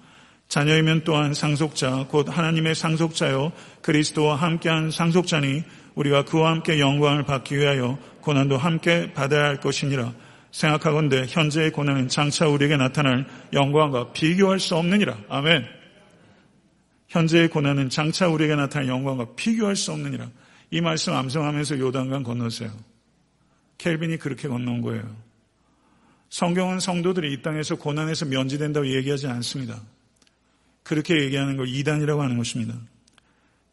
자녀이면 0.47 1.03
또한 1.03 1.33
상속자, 1.33 2.05
곧 2.09 2.27
하나님의 2.29 2.73
상속자요, 2.73 3.51
그리스도와 3.81 4.35
함께한 4.35 4.91
상속자니 4.91 5.63
우리가 5.95 6.25
그와 6.25 6.51
함께 6.51 6.79
영광을 6.79 7.23
받기 7.23 7.57
위하여 7.57 7.97
고난도 8.21 8.57
함께 8.57 9.13
받아야 9.13 9.45
할 9.45 9.59
것이니라. 9.59 10.13
생각하건대 10.51 11.25
현재의 11.27 11.71
고난은 11.71 12.07
장차 12.07 12.47
우리에게 12.47 12.77
나타날 12.77 13.27
영광과 13.53 14.13
비교할 14.13 14.59
수 14.59 14.75
없느니라. 14.75 15.17
아멘. 15.29 15.65
현재의 17.09 17.49
고난은 17.49 17.89
장차 17.89 18.27
우리에게 18.27 18.55
나타날 18.55 18.87
영광과 18.87 19.35
비교할 19.35 19.75
수 19.75 19.91
없느니라. 19.91 20.29
이 20.71 20.81
말씀 20.81 21.13
암송하면서 21.13 21.79
요단강 21.79 22.23
건너세요. 22.23 22.71
켈빈이 23.77 24.17
그렇게 24.17 24.47
건너온 24.47 24.81
거예요. 24.81 25.26
성경은 26.29 26.79
성도들이 26.79 27.33
이 27.33 27.41
땅에서 27.41 27.75
고난에서 27.75 28.25
면제된다고 28.25 28.87
얘기하지 28.87 29.27
않습니다. 29.27 29.81
그렇게 30.83 31.21
얘기하는 31.23 31.57
걸 31.57 31.67
이단이라고 31.67 32.21
하는 32.21 32.37
것입니다. 32.37 32.75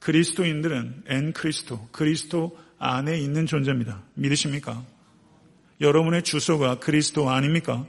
그리스도인들은 0.00 1.04
엔 1.08 1.32
크리스토, 1.32 1.88
그리스도 1.90 2.58
안에 2.78 3.18
있는 3.18 3.46
존재입니다. 3.46 4.02
믿으십니까? 4.14 4.84
여러분의 5.80 6.22
주소가 6.22 6.78
그리스도 6.78 7.30
아닙니까? 7.30 7.86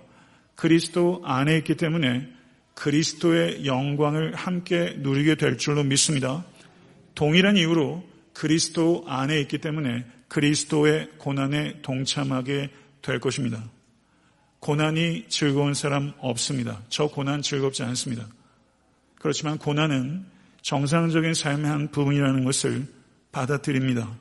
그리스도 0.56 1.21
안에 1.25 1.58
있기 1.58 1.75
때문에 1.75 2.30
그리스도의 2.75 3.65
영광을 3.65 4.36
함께 4.36 4.95
누리게 4.99 5.36
될 5.36 5.58
줄로 5.58 5.84
믿습니다. 5.84 6.45
동일한 7.15 7.58
이유로 7.58 8.08
그리스도 8.34 9.04
안에 9.08 9.39
있기 9.41 9.60
때문에 9.60 10.06
그리스도의 10.28 11.10
고난에 11.17 11.82
동참하게 11.82 12.69
될 13.01 13.19
것입니다. 13.19 13.63
고난이 14.65 15.25
즐거운 15.30 15.75
사람 15.75 16.12
없습니다. 16.17 16.82
저 16.89 17.06
고난 17.06 17.43
즐겁지 17.43 17.84
않습니다. 17.84 18.28
그렇지만 19.19 19.60
고난은 19.60 20.25
정상적인 20.63 21.36
삶의 21.36 21.69
한 21.69 21.91
부분이라는 21.91 22.43
것을 22.43 22.88
받아들입니다. 23.32 24.17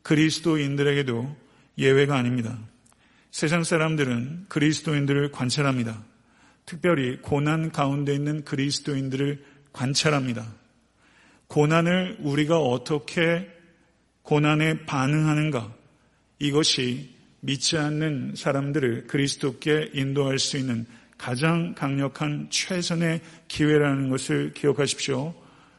그리스도인들에게도 0.00 1.36
예외가 1.76 2.16
아닙니다. 2.16 2.58
세상 3.30 3.62
사람들은 3.62 4.46
그리스도인들을 4.48 5.32
관찰합니다. 5.32 6.02
특별히 6.64 7.20
고난 7.20 7.70
가운데 7.70 8.14
있는 8.14 8.46
그리스도인들을 8.46 9.44
관찰합니다. 9.74 10.46
고난을 11.48 12.20
우리가 12.20 12.58
어떻게 12.58 13.46
고난에 14.22 14.86
반응하는가 14.86 15.70
이것이 16.38 17.17
믿지 17.40 17.76
않는 17.76 18.34
사람들을 18.36 19.06
그리스도께 19.06 19.90
인도할 19.94 20.38
수 20.38 20.56
있는 20.56 20.86
가장 21.16 21.74
강력한 21.74 22.48
최선의 22.50 23.20
기회라는 23.48 24.08
것을 24.08 24.52
기억하십시오. 24.54 25.34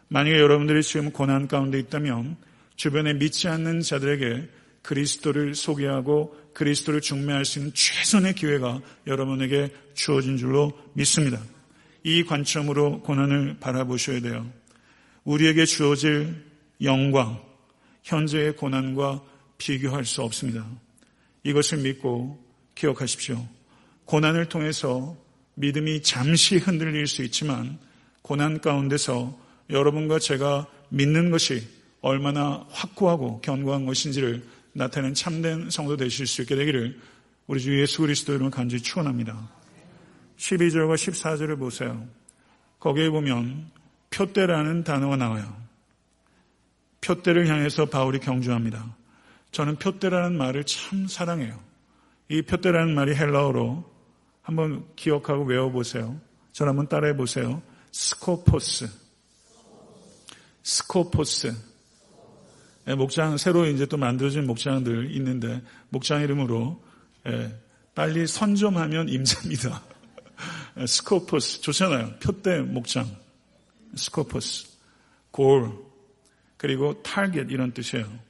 만약에 0.10 0.38
여러분들이 0.38 0.84
지금 0.84 1.12
고난 1.12 1.48
가운데 1.48 1.80
있다면 1.80 2.38
주변에 2.76 3.14
믿지 3.14 3.48
않는 3.48 3.82
자들에게 3.82 4.50
그리스도를 4.82 5.56
소개하고 5.56 6.36
그리스도를 6.54 7.02
중매할 7.02 7.46
수 7.46 7.60
있는 7.60 7.74
최선의 7.74 8.36
기회가 8.36 8.82
여러분에게 9.08 9.70
주어진 9.94 10.38
줄로 10.38 10.72
믿습니다. 10.94 11.42
이 12.04 12.24
관점으로 12.24 13.02
고난을 13.02 13.58
바라보셔야 13.60 14.22
돼요. 14.22 14.50
우리에게 15.26 15.66
주어질 15.66 16.44
영광, 16.82 17.42
현재의 18.04 18.56
고난과 18.56 19.22
비교할 19.58 20.06
수 20.06 20.22
없습니다. 20.24 20.66
이것을 21.44 21.80
믿고 21.80 22.44
기억하십시오. 22.76 23.46
고난을 24.06 24.50
통해서 24.50 25.18
믿음이 25.56 26.02
잠시 26.04 26.58
흔들릴 26.58 27.08
수 27.08 27.24
있지만 27.24 27.78
고난 28.22 28.62
가운데서 28.62 29.38
여러분과 29.70 30.20
제가 30.20 30.68
믿는 30.90 31.32
것이 31.32 31.68
얼마나 32.02 32.66
확고하고 32.70 33.42
견고한 33.42 33.86
것인지를 33.86 34.44
나타내는 34.74 35.14
참된 35.14 35.70
성도 35.70 35.98
되실 35.98 36.28
수 36.28 36.42
있게 36.42 36.56
되기를 36.56 37.00
우리 37.48 37.60
주 37.60 37.80
예수 37.80 38.02
그리스도 38.02 38.34
이름을 38.34 38.52
간절히 38.52 38.82
축원합니다. 38.82 39.50
12절과 40.38 40.96
14절을 40.96 41.60
보세요. 41.60 42.08
거기에 42.80 43.10
보면 43.10 43.70
표대라는 44.12 44.84
단어가 44.84 45.18
나와요. 45.18 45.56
표대를 47.02 47.48
향해서 47.48 47.86
바울이 47.86 48.20
경주합니다. 48.20 48.96
저는 49.52 49.78
푯대라는 49.78 50.38
말을 50.38 50.64
참 50.66 51.08
사랑해요. 51.08 51.60
이 52.30 52.42
푯대라는 52.42 52.94
말이 52.94 53.16
헬라어로 53.16 53.84
한번 54.42 54.86
기억하고 54.96 55.44
외워보세요. 55.44 56.20
저를 56.52 56.72
한번 56.72 56.88
따라해 56.88 57.16
보세요. 57.16 57.62
σκοπός. 57.92 58.90
σκοπός. 60.64 61.56
예, 62.88 62.96
목장, 62.96 63.38
새로 63.38 63.66
이제 63.66 63.86
또 63.86 63.98
만들어진 63.98 64.46
목장들 64.48 65.16
있는데, 65.16 65.62
목장 65.90 66.22
이름으로, 66.22 66.82
예, 67.28 67.56
빨리 67.94 68.26
선점하면 68.26 69.10
임자입니다. 69.10 69.84
예, 70.78 70.86
σκοπός. 70.86 71.62
좋잖아요. 71.62 72.16
푯대 72.20 72.62
목장. 72.62 73.10
σκοπός. 73.96 74.68
골. 75.32 75.72
그리고 76.58 77.02
타겟 77.04 77.48
이런 77.50 77.74
뜻이에요. 77.74 78.29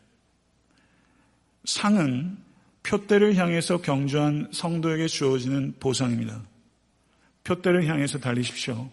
상은 1.65 2.37
푯대를 2.83 3.35
향해서 3.35 3.81
경주한 3.81 4.49
성도에게 4.51 5.07
주어지는 5.07 5.75
보상입니다. 5.79 6.41
푯대를 7.43 7.87
향해서 7.87 8.19
달리십시오. 8.19 8.89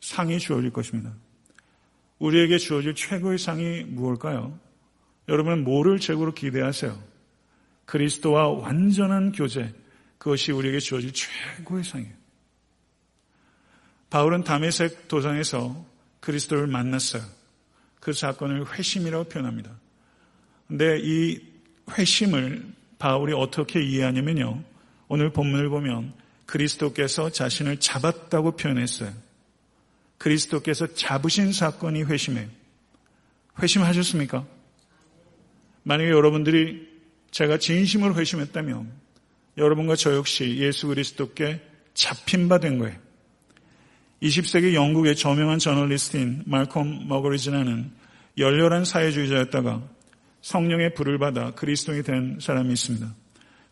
상이 0.00 0.38
주어질 0.38 0.70
것입니다. 0.70 1.12
우리에게 2.18 2.58
주어질 2.58 2.94
최고의 2.94 3.38
상이 3.38 3.84
무엇일까요? 3.84 4.58
여러분은 5.28 5.64
뭐를 5.64 5.98
최고로 5.98 6.34
기대하세요? 6.34 7.00
그리스도와 7.84 8.48
완전한 8.48 9.32
교제, 9.32 9.74
그것이 10.18 10.52
우리에게 10.52 10.78
주어질 10.80 11.12
최고의 11.12 11.84
상이에요. 11.84 12.12
바울은 14.10 14.44
담에색 14.44 15.08
도상에서 15.08 15.86
그리스도를 16.20 16.66
만났어요. 16.66 17.22
그 18.00 18.12
사건을 18.12 18.74
회심이라고 18.74 19.24
표현합니다. 19.24 19.70
근데 20.66 20.98
이 21.00 21.40
회심을 21.96 22.64
바울이 22.98 23.32
어떻게 23.32 23.82
이해하냐면요. 23.82 24.62
오늘 25.08 25.30
본문을 25.30 25.68
보면 25.68 26.12
그리스도께서 26.46 27.30
자신을 27.30 27.78
잡았다고 27.78 28.56
표현했어요. 28.56 29.12
그리스도께서 30.18 30.94
잡으신 30.94 31.52
사건이 31.52 32.02
회심이에요. 32.04 32.48
회심하셨습니까? 33.60 34.46
만약에 35.84 36.10
여러분들이 36.10 36.88
제가 37.30 37.58
진심으로 37.58 38.14
회심했다면 38.14 38.90
여러분과 39.58 39.96
저 39.96 40.14
역시 40.14 40.56
예수 40.58 40.88
그리스도께 40.88 41.60
잡힌 41.94 42.48
바 42.48 42.58
된 42.58 42.78
거예요. 42.78 42.96
20세기 44.22 44.74
영국의 44.74 45.16
저명한 45.16 45.58
저널리스트인 45.58 46.42
말콤 46.46 47.06
머거리즈라는 47.08 47.90
열렬한 48.36 48.84
사회주의자였다가 48.84 49.82
성령의 50.40 50.94
불을 50.94 51.18
받아 51.18 51.52
그리스도인이 51.52 52.02
된 52.02 52.38
사람이 52.40 52.72
있습니다. 52.72 53.14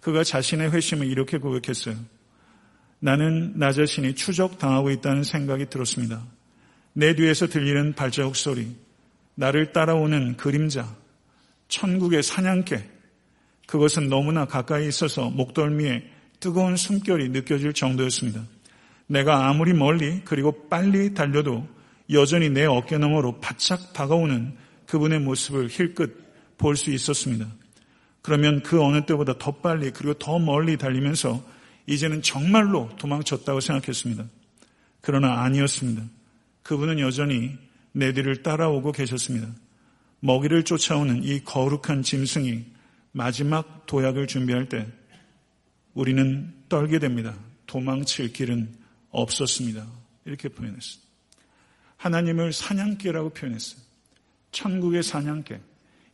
그가 0.00 0.24
자신의 0.24 0.72
회심을 0.72 1.06
이렇게 1.06 1.38
고백했어요. 1.38 1.96
나는 2.98 3.58
나 3.58 3.72
자신이 3.72 4.14
추적당하고 4.14 4.90
있다는 4.90 5.22
생각이 5.22 5.66
들었습니다. 5.66 6.24
내 6.92 7.14
뒤에서 7.14 7.46
들리는 7.46 7.94
발자국 7.94 8.36
소리, 8.36 8.74
나를 9.34 9.72
따라오는 9.72 10.36
그림자, 10.36 10.96
천국의 11.68 12.22
사냥개, 12.22 12.82
그것은 13.66 14.08
너무나 14.08 14.46
가까이 14.46 14.88
있어서 14.88 15.28
목덜미에 15.28 16.04
뜨거운 16.40 16.76
숨결이 16.76 17.30
느껴질 17.30 17.72
정도였습니다. 17.72 18.44
내가 19.08 19.48
아무리 19.48 19.72
멀리 19.72 20.22
그리고 20.24 20.68
빨리 20.68 21.14
달려도 21.14 21.66
여전히 22.10 22.48
내 22.48 22.64
어깨 22.64 22.98
너머로 22.98 23.40
바짝 23.40 23.92
다가오는 23.92 24.56
그분의 24.86 25.20
모습을 25.20 25.68
힐끗 25.68 26.25
볼 26.58 26.76
수 26.76 26.90
있었습니다. 26.90 27.46
그러면 28.22 28.62
그 28.62 28.82
어느 28.82 29.06
때보다 29.06 29.38
더 29.38 29.52
빨리 29.52 29.90
그리고 29.90 30.14
더 30.14 30.38
멀리 30.38 30.76
달리면서 30.76 31.44
이제는 31.86 32.22
정말로 32.22 32.90
도망쳤다고 32.98 33.60
생각했습니다. 33.60 34.24
그러나 35.00 35.42
아니었습니다. 35.42 36.02
그분은 36.62 36.98
여전히 36.98 37.56
내 37.92 38.12
뒤를 38.12 38.42
따라오고 38.42 38.92
계셨습니다. 38.92 39.48
먹이를 40.20 40.64
쫓아오는 40.64 41.22
이 41.22 41.44
거룩한 41.44 42.02
짐승이 42.02 42.64
마지막 43.12 43.86
도약을 43.86 44.26
준비할 44.26 44.68
때 44.68 44.86
우리는 45.94 46.52
떨게 46.68 46.98
됩니다. 46.98 47.34
도망칠 47.66 48.32
길은 48.32 48.74
없었습니다. 49.10 49.86
이렇게 50.24 50.48
표현했어요. 50.48 51.02
하나님을 51.96 52.52
사냥개라고 52.52 53.30
표현했어요. 53.30 53.80
천국의 54.52 55.02
사냥개. 55.02 55.60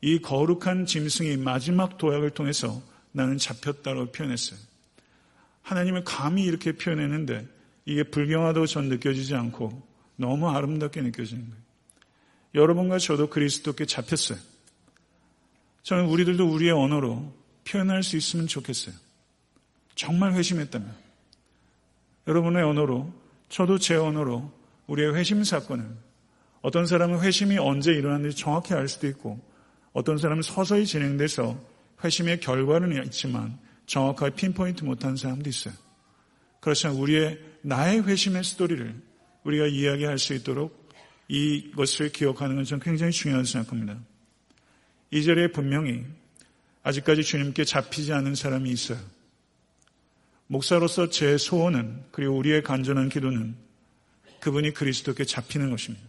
이 0.03 0.21
거룩한 0.21 0.85
짐승이 0.85 1.37
마지막 1.39 1.97
도약을 1.97 2.31
통해서 2.31 2.83
나는 3.13 3.39
잡혔다고 3.39 4.13
표현했어요. 4.13 4.59
하나님을 5.63 6.03
감히 6.05 6.43
이렇게 6.43 6.73
표현했는데 6.73 7.47
이게 7.85 8.03
불경하다고 8.03 8.67
전 8.67 8.89
느껴지지 8.89 9.35
않고 9.35 9.81
너무 10.17 10.51
아름답게 10.51 11.01
느껴지는 11.03 11.49
거예요. 11.49 11.63
여러분과 12.55 12.99
저도 12.99 13.31
그리스도께 13.31 13.87
잡혔어요. 13.87 14.39
저는 15.85 16.07
우리들도 16.07 16.49
우리의 16.49 16.73
언어로 16.73 17.33
표현할 17.65 18.03
수 18.03 18.17
있으면 18.17 18.49
좋겠어요. 18.49 18.95
정말 19.95 20.33
회심했다면. 20.33 20.95
여러분의 22.27 22.63
언어로, 22.63 23.13
저도 23.49 23.79
제 23.79 23.95
언어로 23.95 24.53
우리의 24.87 25.15
회심 25.15 25.45
사건을 25.45 25.87
어떤 26.61 26.87
사람은 26.87 27.21
회심이 27.21 27.59
언제 27.59 27.93
일어났는지 27.93 28.37
정확히 28.37 28.75
알 28.75 28.89
수도 28.89 29.07
있고 29.09 29.41
어떤 29.93 30.19
사람은 30.19 30.43
서서히 30.43 30.87
진행돼서 30.87 31.59
회심의 32.03 32.41
결과는 32.41 33.05
있지만 33.07 33.59
정확하게 33.87 34.35
핀포인트 34.35 34.85
못한 34.85 35.17
사람도 35.17 35.49
있어요. 35.49 35.75
그렇지만 36.61 36.97
우리의 36.97 37.39
나의 37.63 38.03
회심의 38.07 38.45
스토리를 38.45 38.95
우리가 39.45 39.67
이야기할 39.67 40.19
수 40.19 40.35
있도록 40.35 40.89
이것을 41.29 42.11
기억하는 42.11 42.57
건 42.57 42.65
저는 42.65 42.83
굉장히 42.83 43.13
중요하다고 43.13 43.47
생각합니다. 43.47 43.99
이 45.11 45.25
자리에 45.25 45.49
분명히 45.49 46.05
아직까지 46.83 47.23
주님께 47.23 47.65
잡히지 47.65 48.13
않은 48.13 48.35
사람이 48.35 48.71
있어요. 48.71 48.99
목사로서 50.47 51.09
제 51.09 51.39
소원은 51.39 52.05
그리고 52.11 52.37
우리의 52.37 52.63
간절한 52.63 53.09
기도는 53.09 53.57
그분이 54.41 54.73
그리스도께 54.73 55.25
잡히는 55.25 55.71
것입니다. 55.71 56.05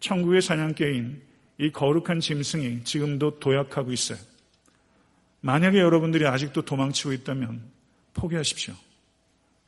천국의 0.00 0.42
사냥개인 0.42 1.27
이 1.58 1.70
거룩한 1.72 2.20
짐승이 2.20 2.84
지금도 2.84 3.40
도약하고 3.40 3.92
있어요. 3.92 4.18
만약에 5.40 5.78
여러분들이 5.78 6.26
아직도 6.26 6.62
도망치고 6.62 7.12
있다면 7.12 7.62
포기하십시오. 8.14 8.74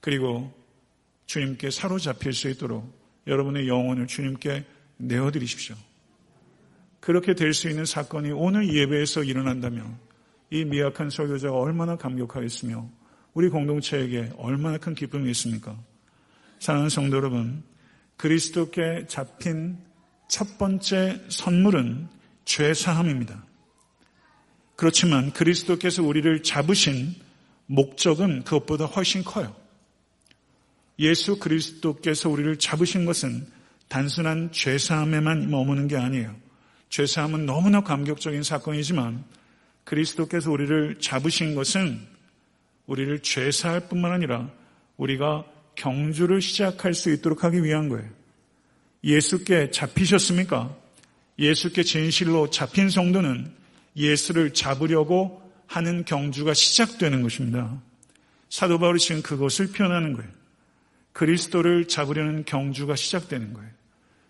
그리고 0.01 0.53
주님께 1.27 1.71
사로잡힐 1.71 2.33
수 2.33 2.49
있도록 2.49 2.93
여러분의 3.27 3.69
영혼을 3.69 4.07
주님께 4.07 4.65
내어드리십시오. 4.97 5.77
그렇게 7.01 7.35
될 7.35 7.55
수 7.55 7.69
있는 7.69 7.85
사건이 7.85 8.31
오늘 8.33 8.73
예배에서 8.73 9.25
일어난다면 9.25 9.99
이 10.51 10.65
미약한 10.65 11.11
설교자가 11.11 11.57
얼마나 11.57 11.97
감격하겠으며 11.97 12.89
우리 13.33 13.49
공동체에게 13.49 14.33
얼마나 14.37 14.79
큰 14.79 14.95
기쁨이 14.95 15.31
있습니까? 15.31 15.77
사랑하는 16.59 16.91
성도 16.91 17.17
여러분, 17.17 17.63
그리스도께 18.17 19.07
잡힌 19.07 19.79
첫 20.31 20.59
번째 20.59 21.21
선물은 21.29 22.07
죄사함입니다. 22.45 23.45
그렇지만 24.77 25.33
그리스도께서 25.33 26.05
우리를 26.05 26.45
잡으신 26.45 27.17
목적은 27.67 28.45
그것보다 28.45 28.87
훨씬 28.87 29.25
커요. 29.25 29.55
예수 31.01 31.41
그리스도께서 31.41 32.31
우리를 32.31 32.59
잡으신 32.61 33.07
것은 33.07 33.45
단순한 33.89 34.53
죄사함에만 34.53 35.51
머무는 35.51 35.89
게 35.89 35.97
아니에요. 35.97 36.37
죄사함은 36.91 37.45
너무나 37.45 37.81
감격적인 37.81 38.45
사건이지만 38.45 39.25
그리스도께서 39.83 40.53
우리를 40.53 41.01
잡으신 41.01 41.57
것은 41.57 42.07
우리를 42.87 43.19
죄사할 43.19 43.89
뿐만 43.89 44.13
아니라 44.13 44.49
우리가 44.97 45.45
경주를 45.75 46.41
시작할 46.41 46.95
수 46.95 47.11
있도록 47.11 47.43
하기 47.43 47.65
위한 47.65 47.89
거예요. 47.89 48.20
예수께 49.03 49.71
잡히셨습니까? 49.71 50.77
예수께 51.39 51.83
진실로 51.83 52.51
잡힌 52.51 52.91
성도는 52.91 53.51
예수를 53.97 54.53
잡으려고 54.53 55.43
하는 55.67 56.05
경주가 56.05 56.53
시작되는 56.53 57.23
것입니다. 57.23 57.81
사도 58.49 58.79
바울이 58.79 58.99
지금 58.99 59.23
그것을 59.23 59.69
표현하는 59.69 60.13
거예요. 60.15 60.29
그리스도를 61.13 61.87
잡으려는 61.89 62.45
경주가 62.45 62.97
시작되는 62.97 63.53
거예요. 63.53 63.71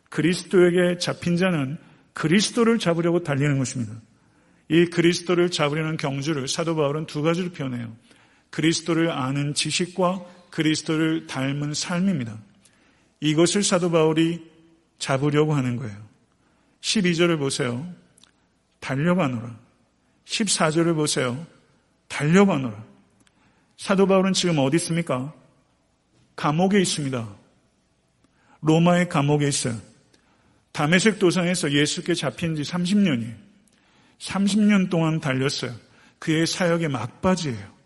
그리스도에게 0.08 0.98
잡힌 0.98 1.36
자는 1.36 1.78
그리스도를 2.12 2.78
잡으려고 2.78 3.22
달리는 3.22 3.58
것입니다. 3.58 3.94
이 4.68 4.86
그리스도를 4.86 5.50
잡으려는 5.50 5.96
경주를 5.96 6.46
사도 6.46 6.76
바울은 6.76 7.06
두 7.06 7.22
가지로 7.22 7.50
표현해요. 7.50 7.94
그리스도를 8.50 9.10
아는 9.10 9.54
지식과 9.54 10.24
그리스도를 10.50 11.26
닮은 11.26 11.74
삶입니다. 11.74 12.38
이것을 13.20 13.62
사도 13.62 13.90
바울이 13.90 14.49
잡으려고 15.00 15.54
하는 15.54 15.76
거예요. 15.76 15.96
12절을 16.82 17.38
보세요. 17.38 17.92
달려가노라. 18.78 19.58
14절을 20.24 20.94
보세요. 20.94 21.44
달려가노라. 22.06 22.84
사도 23.76 24.06
바울은 24.06 24.32
지금 24.32 24.58
어디 24.58 24.76
있습니까? 24.76 25.34
감옥에 26.36 26.80
있습니다. 26.80 27.28
로마의 28.60 29.08
감옥에 29.08 29.48
있어요. 29.48 29.76
다메섹 30.72 31.18
도상에서 31.18 31.72
예수께 31.72 32.14
잡힌 32.14 32.54
지 32.54 32.62
30년이에요. 32.62 33.34
30년 34.18 34.90
동안 34.90 35.20
달렸어요. 35.20 35.74
그의 36.18 36.46
사역의 36.46 36.88
막바지예요. 36.88 37.80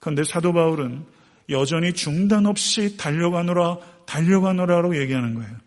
그런데 0.00 0.24
사도 0.24 0.52
바울은 0.52 1.06
여전히 1.48 1.92
중단 1.92 2.46
없이 2.46 2.96
달려가노라, 2.96 3.78
달려가노라로 4.06 5.00
얘기하는 5.00 5.34
거예요. 5.34 5.63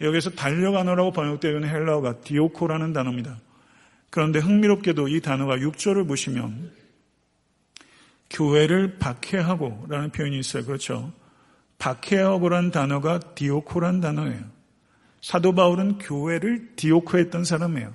여기서 0.00 0.30
달려가노라고 0.30 1.12
번역되는 1.12 1.68
헬라어가 1.68 2.20
디오코라는 2.20 2.92
단어입니다. 2.92 3.38
그런데 4.10 4.38
흥미롭게도 4.38 5.08
이 5.08 5.20
단어가 5.20 5.56
6절을 5.56 6.08
보시면 6.08 6.72
교회를 8.30 8.98
박해하고 8.98 9.86
라는 9.88 10.10
표현이 10.10 10.38
있어요. 10.38 10.64
그렇죠? 10.64 11.12
박해하고라는 11.78 12.70
단어가 12.70 13.18
디오코란 13.18 14.00
단어예요. 14.00 14.40
사도 15.20 15.54
바울은 15.54 15.98
교회를 15.98 16.76
디오코했던 16.76 17.44
사람이에요. 17.44 17.94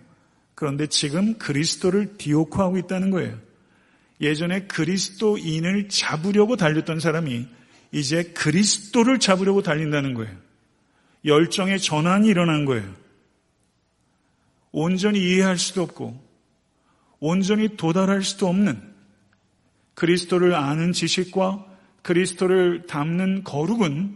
그런데 0.54 0.88
지금 0.88 1.38
그리스도를 1.38 2.18
디오코하고 2.18 2.78
있다는 2.78 3.12
거예요. 3.12 3.38
예전에 4.22 4.68
그리스도인을 4.68 5.90
잡으려고 5.90 6.56
달렸던 6.56 7.00
사람이 7.00 7.48
이제 7.92 8.24
그리스도를 8.24 9.20
잡으려고 9.20 9.62
달린다는 9.62 10.14
거예요. 10.14 10.45
열정의 11.26 11.80
전환이 11.80 12.28
일어난 12.28 12.66
거예요. 12.66 12.94
온전히 14.72 15.20
이해할 15.20 15.58
수도 15.58 15.82
없고 15.84 16.24
온전히 17.20 17.76
도달할 17.78 18.24
수도 18.24 18.48
없는 18.48 18.94
그리스도를 19.96 20.54
아는 20.54 20.92
지식과 20.92 21.66
그리스도를 22.02 22.86
담는 22.86 23.44
거룩은 23.44 24.16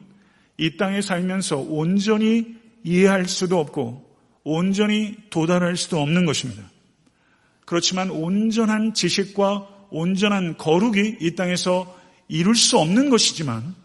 이 0.57 0.77
땅에 0.77 1.01
살면서 1.01 1.57
온전히 1.57 2.57
이해할 2.83 3.25
수도 3.25 3.59
없고 3.59 4.07
온전히 4.43 5.15
도달할 5.29 5.77
수도 5.77 6.01
없는 6.01 6.25
것입니다. 6.25 6.69
그렇지만 7.65 8.09
온전한 8.09 8.93
지식과 8.93 9.87
온전한 9.89 10.57
거룩이 10.57 11.17
이 11.21 11.35
땅에서 11.35 11.97
이룰 12.27 12.55
수 12.55 12.77
없는 12.77 13.09
것이지만 13.09 13.75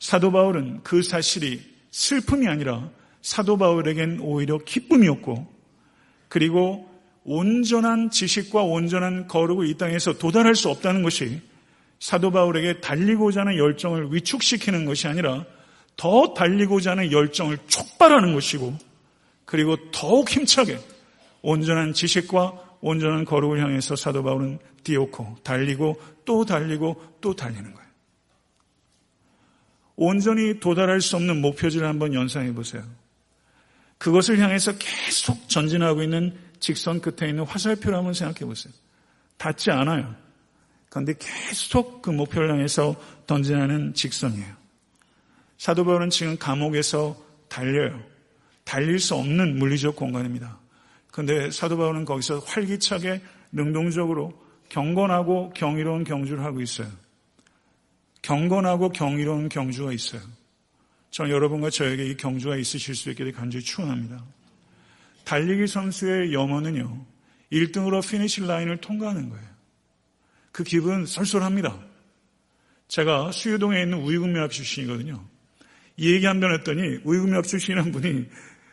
사도 0.00 0.32
바울은 0.32 0.82
그 0.82 1.02
사실이 1.02 1.75
슬픔이 1.90 2.48
아니라 2.48 2.90
사도 3.22 3.56
바울에겐 3.56 4.20
오히려 4.20 4.58
기쁨이었고 4.58 5.46
그리고 6.28 6.88
온전한 7.24 8.10
지식과 8.10 8.62
온전한 8.62 9.26
거룩을 9.26 9.66
이 9.68 9.76
땅에서 9.76 10.12
도달할 10.14 10.54
수 10.54 10.68
없다는 10.68 11.02
것이 11.02 11.40
사도 11.98 12.30
바울에게 12.30 12.80
달리고자 12.80 13.40
하는 13.40 13.56
열정을 13.56 14.12
위축시키는 14.12 14.84
것이 14.84 15.08
아니라 15.08 15.44
더 15.96 16.34
달리고자 16.34 16.92
하는 16.92 17.10
열정을 17.10 17.58
촉발하는 17.66 18.34
것이고 18.34 18.76
그리고 19.44 19.76
더욱 19.90 20.30
힘차게 20.30 20.78
온전한 21.42 21.92
지식과 21.92 22.78
온전한 22.80 23.24
거룩을 23.24 23.60
향해서 23.60 23.96
사도 23.96 24.22
바울은 24.22 24.58
뛰었고 24.84 25.38
달리고 25.42 26.00
또 26.24 26.44
달리고 26.44 27.02
또 27.20 27.34
달리는 27.34 27.72
거예요. 27.72 27.85
온전히 29.96 30.60
도달할 30.60 31.00
수 31.00 31.16
없는 31.16 31.40
목표지를 31.40 31.86
한번 31.88 32.14
연상해 32.14 32.52
보세요. 32.52 32.82
그것을 33.98 34.38
향해서 34.38 34.72
계속 34.78 35.48
전진하고 35.48 36.02
있는 36.02 36.36
직선 36.60 37.00
끝에 37.00 37.30
있는 37.30 37.44
화살표를 37.44 37.96
한번 37.96 38.12
생각해 38.12 38.40
보세요. 38.40 38.72
닿지 39.38 39.70
않아요. 39.70 40.14
그런데 40.88 41.14
계속 41.18 42.02
그 42.02 42.10
목표를 42.10 42.50
향해서 42.50 42.96
던진하는 43.26 43.94
직선이에요. 43.94 44.54
사도 45.58 45.84
바울은 45.84 46.10
지금 46.10 46.36
감옥에서 46.36 47.16
달려요. 47.48 48.02
달릴 48.64 48.98
수 48.98 49.14
없는 49.14 49.58
물리적 49.58 49.96
공간입니다. 49.96 50.58
그런데 51.10 51.50
사도 51.50 51.76
바울은 51.78 52.04
거기서 52.04 52.40
활기차게 52.40 53.22
능동적으로 53.52 54.32
경건하고 54.68 55.52
경이로운 55.54 56.04
경주를 56.04 56.44
하고 56.44 56.60
있어요. 56.60 56.88
경건하고 58.26 58.88
경이로운 58.88 59.48
경주가 59.48 59.92
있어요. 59.92 60.20
저는 61.12 61.30
여러분과 61.30 61.70
저에게 61.70 62.06
이 62.06 62.16
경주가 62.16 62.56
있으실 62.56 62.96
수 62.96 63.08
있게 63.10 63.30
간절히 63.30 63.64
축원합니다. 63.64 64.24
달리기 65.24 65.68
선수의 65.68 66.32
염원은요. 66.32 67.06
1등으로 67.52 68.06
finish 68.06 68.44
line을 68.44 68.78
통과하는 68.78 69.28
거예요. 69.28 69.46
그 70.50 70.64
기분 70.64 71.06
쏠쏠합니다. 71.06 71.78
제가 72.88 73.30
수유동에 73.30 73.82
있는 73.82 73.98
우이국민학교 74.00 74.50
출신이거든요. 74.50 75.24
이 75.96 76.12
얘기 76.12 76.26
한 76.26 76.40
번 76.40 76.52
했더니 76.52 76.98
우이국민학교 77.04 77.46
출신이란 77.46 77.92
분이 77.92 78.26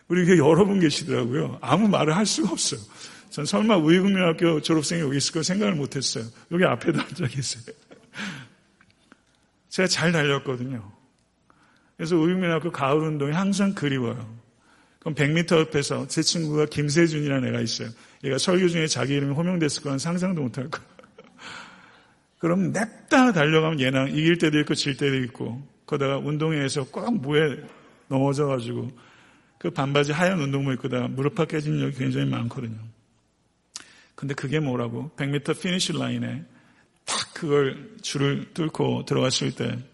우리 0.07 0.25
교회 0.25 0.39
여러 0.39 0.65
분 0.65 0.79
계시더라고요. 0.79 1.59
아무 1.61 1.87
말을 1.87 2.15
할 2.15 2.25
수가 2.25 2.51
없어요. 2.51 2.79
전 3.29 3.45
설마 3.45 3.77
우이국민학교 3.77 4.62
졸업생이 4.61 5.01
여기 5.01 5.17
있을 5.17 5.31
거 5.31 5.43
생각을 5.43 5.75
못 5.75 5.95
했어요. 5.95 6.25
여기 6.51 6.65
앞에도 6.65 6.99
앉아 6.99 7.27
계세요. 7.27 7.63
제가 9.73 9.88
잘 9.88 10.12
달렸거든요. 10.12 10.91
그래서 11.97 12.15
우이국민학교 12.15 12.71
가을 12.71 12.99
운동회 12.99 13.32
항상 13.31 13.73
그리워요. 13.73 14.38
그럼 14.99 15.15
100m 15.15 15.62
옆에서 15.62 16.07
제 16.07 16.21
친구가 16.21 16.67
김세준이라는 16.67 17.49
애가 17.49 17.59
있어요. 17.62 17.89
얘가 18.23 18.38
설교 18.38 18.67
중에 18.67 18.86
자기 18.86 19.15
이름이 19.15 19.33
호명됐을 19.33 19.81
거는 19.81 19.97
상상도 19.97 20.43
못할 20.43 20.69
거예요. 20.69 20.88
그럼 22.38 22.71
냅다 22.71 23.31
달려가면 23.31 23.79
얘랑 23.79 24.09
이길 24.09 24.38
때도 24.38 24.59
있고 24.59 24.75
질 24.75 24.95
때도 24.95 25.15
있고 25.23 25.67
그러다가 25.88 26.19
운동회에서 26.19 26.83
꼭 26.91 27.12
무에 27.19 27.57
넘어져가지고 28.09 28.91
그 29.57 29.71
반바지 29.71 30.12
하얀 30.12 30.39
운동복 30.39 30.73
입고다 30.73 31.07
무릎팍 31.07 31.47
깨진 31.47 31.79
적이 31.79 31.97
굉장히 31.97 32.29
많거든요. 32.29 32.77
근데 34.13 34.36
그게 34.36 34.59
뭐라고? 34.59 35.09
100m 35.15 35.59
finish 35.60 35.93
line에 35.93 36.45
딱 37.05 37.33
그걸 37.33 37.97
줄을 38.01 38.53
뚫고 38.53 39.05
들어갔을 39.05 39.55
때 39.55 39.93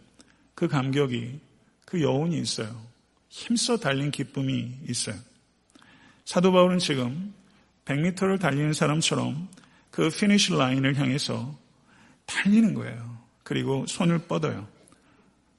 그 0.60 0.68
감격이 0.68 1.40
그 1.86 2.02
여운이 2.02 2.38
있어요. 2.38 2.86
힘써 3.30 3.78
달린 3.78 4.12
기쁨이 4.12 4.78
있어요. 4.90 5.16
사도 6.26 6.52
바울은 6.52 6.80
지금 6.80 7.34
100m를 7.86 8.38
달리는 8.42 8.74
사람처럼 8.74 9.48
그 9.90 10.10
finish 10.10 10.52
line을 10.52 10.98
향해서 10.98 11.58
달리는 12.26 12.74
거예요. 12.74 13.20
그리고 13.44 13.86
손을 13.88 14.20
뻗어요. 14.28 14.68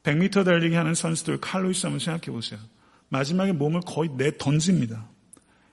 100m 0.02 0.44
달리기 0.44 0.74
하는 0.74 0.94
선수들 0.94 1.40
칼 1.40 1.56
루이스 1.56 1.87
한번 1.86 1.98
생각해 1.98 2.26
보세요. 2.26 2.60
마지막에 3.08 3.52
몸을 3.52 3.80
거의 3.86 4.10
내 4.18 4.36
던집니다. 4.36 5.08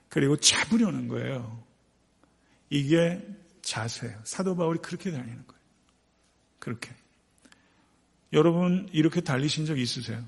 그리고 0.08 0.38
잡으려는 0.38 1.08
거예요. 1.08 1.62
이게 2.70 3.20
자세예요. 3.60 4.20
사도 4.24 4.56
바울이 4.56 4.78
그렇게 4.78 5.10
달리는 5.10 5.44
거예요. 5.46 5.57
그렇게. 6.68 6.94
여러분 8.34 8.88
이렇게 8.92 9.22
달리신 9.22 9.64
적 9.64 9.78
있으세요? 9.78 10.22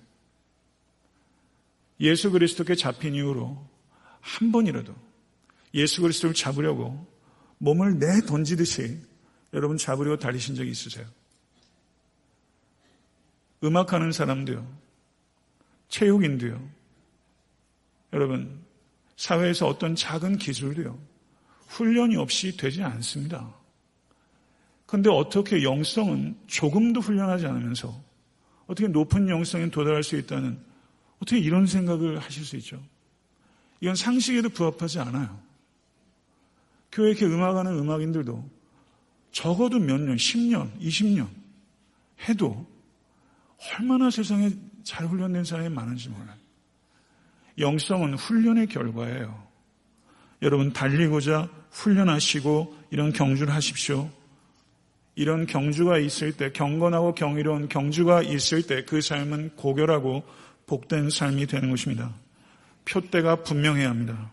예수 2.00 2.31
그리스도께 2.31 2.74
잡힌 2.74 3.14
이후로 3.14 3.62
한 4.20 4.53
번이라도 4.53 4.94
예수 5.74 6.00
그리스도를 6.00 6.35
잡으려고 6.35 7.07
몸을 7.59 7.98
내 7.98 8.22
던지듯이 8.22 8.98
여러분 9.53 9.76
잡으려고 9.76 10.18
달리신 10.18 10.55
적이 10.55 10.70
있으세요? 10.70 11.07
음악하는 13.62 14.12
사람도요. 14.12 14.66
체육인도요. 15.88 16.70
여러분, 18.14 18.64
사회에서 19.16 19.66
어떤 19.66 19.94
작은 19.94 20.38
기술도요. 20.38 20.98
훈련이 21.66 22.16
없이 22.16 22.57
되지 22.57 22.83
않습니다. 22.83 23.55
그런데 24.90 25.09
어떻게 25.09 25.62
영성은 25.62 26.37
조금도 26.48 27.00
훈련하지 27.00 27.46
않으면서 27.46 27.96
어떻게 28.66 28.88
높은 28.88 29.29
영성에 29.29 29.70
도달할 29.70 30.03
수 30.03 30.16
있다는 30.16 30.59
어떻게 31.20 31.38
이런 31.38 31.64
생각을 31.64 32.18
하실 32.18 32.44
수 32.44 32.57
있죠? 32.57 32.83
이건 33.81 33.94
상식에도 33.94 34.48
부합하지 34.48 34.98
않아요. 34.98 35.40
교회 36.90 37.11
이렇게 37.11 37.24
음악하는 37.24 37.79
음악인들도 37.79 38.50
적어도 39.31 39.79
몇 39.79 40.00
년, 40.00 40.16
10년, 40.16 40.76
20년 40.81 41.29
해도 42.29 42.66
얼마나 43.79 44.11
세상에 44.11 44.50
잘 44.83 45.07
훈련된 45.07 45.44
사람이 45.44 45.68
많은지 45.68 46.09
몰라요. 46.09 46.37
영성은 47.59 48.14
훈련의 48.14 48.66
결과예요. 48.66 49.40
여러분 50.42 50.72
달리고자 50.72 51.48
훈련하시고 51.70 52.76
이런 52.90 53.12
경주를 53.12 53.55
하십시오. 53.55 54.11
이런 55.20 55.44
경주가 55.44 55.98
있을 55.98 56.33
때 56.33 56.50
경건하고 56.50 57.14
경이로운 57.14 57.68
경주가 57.68 58.22
있을 58.22 58.62
때 58.62 58.87
그 58.87 59.02
삶은 59.02 59.50
고결하고 59.54 60.24
복된 60.66 61.11
삶이 61.11 61.46
되는 61.46 61.68
것입니다. 61.68 62.14
표대가 62.87 63.37
분명해야 63.42 63.90
합니다. 63.90 64.33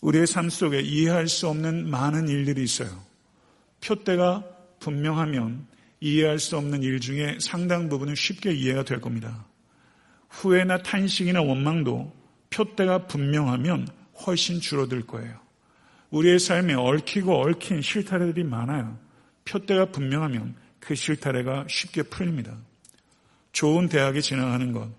우리의 0.00 0.26
삶 0.26 0.50
속에 0.50 0.80
이해할 0.80 1.28
수 1.28 1.48
없는 1.48 1.88
많은 1.88 2.26
일들이 2.26 2.64
있어요. 2.64 2.90
표대가 3.80 4.42
분명하면 4.80 5.68
이해할 6.00 6.40
수 6.40 6.56
없는 6.56 6.82
일 6.82 6.98
중에 6.98 7.38
상당 7.40 7.88
부분은 7.88 8.16
쉽게 8.16 8.52
이해가 8.52 8.82
될 8.82 9.00
겁니다. 9.00 9.46
후회나 10.30 10.82
탄식이나 10.82 11.42
원망도 11.42 12.12
표대가 12.50 13.06
분명하면 13.06 13.86
훨씬 14.26 14.60
줄어들 14.60 15.02
거예요. 15.02 15.38
우리의 16.10 16.40
삶에 16.40 16.74
얽히고 16.74 17.42
얽힌 17.42 17.82
실타래들이 17.82 18.42
많아요. 18.42 19.03
표대가 19.44 19.86
분명하면 19.86 20.54
그 20.80 20.94
실타래가 20.94 21.66
쉽게 21.68 22.02
풀립니다. 22.04 22.56
좋은 23.52 23.88
대학에 23.88 24.20
진학하는 24.20 24.72
것, 24.72 24.90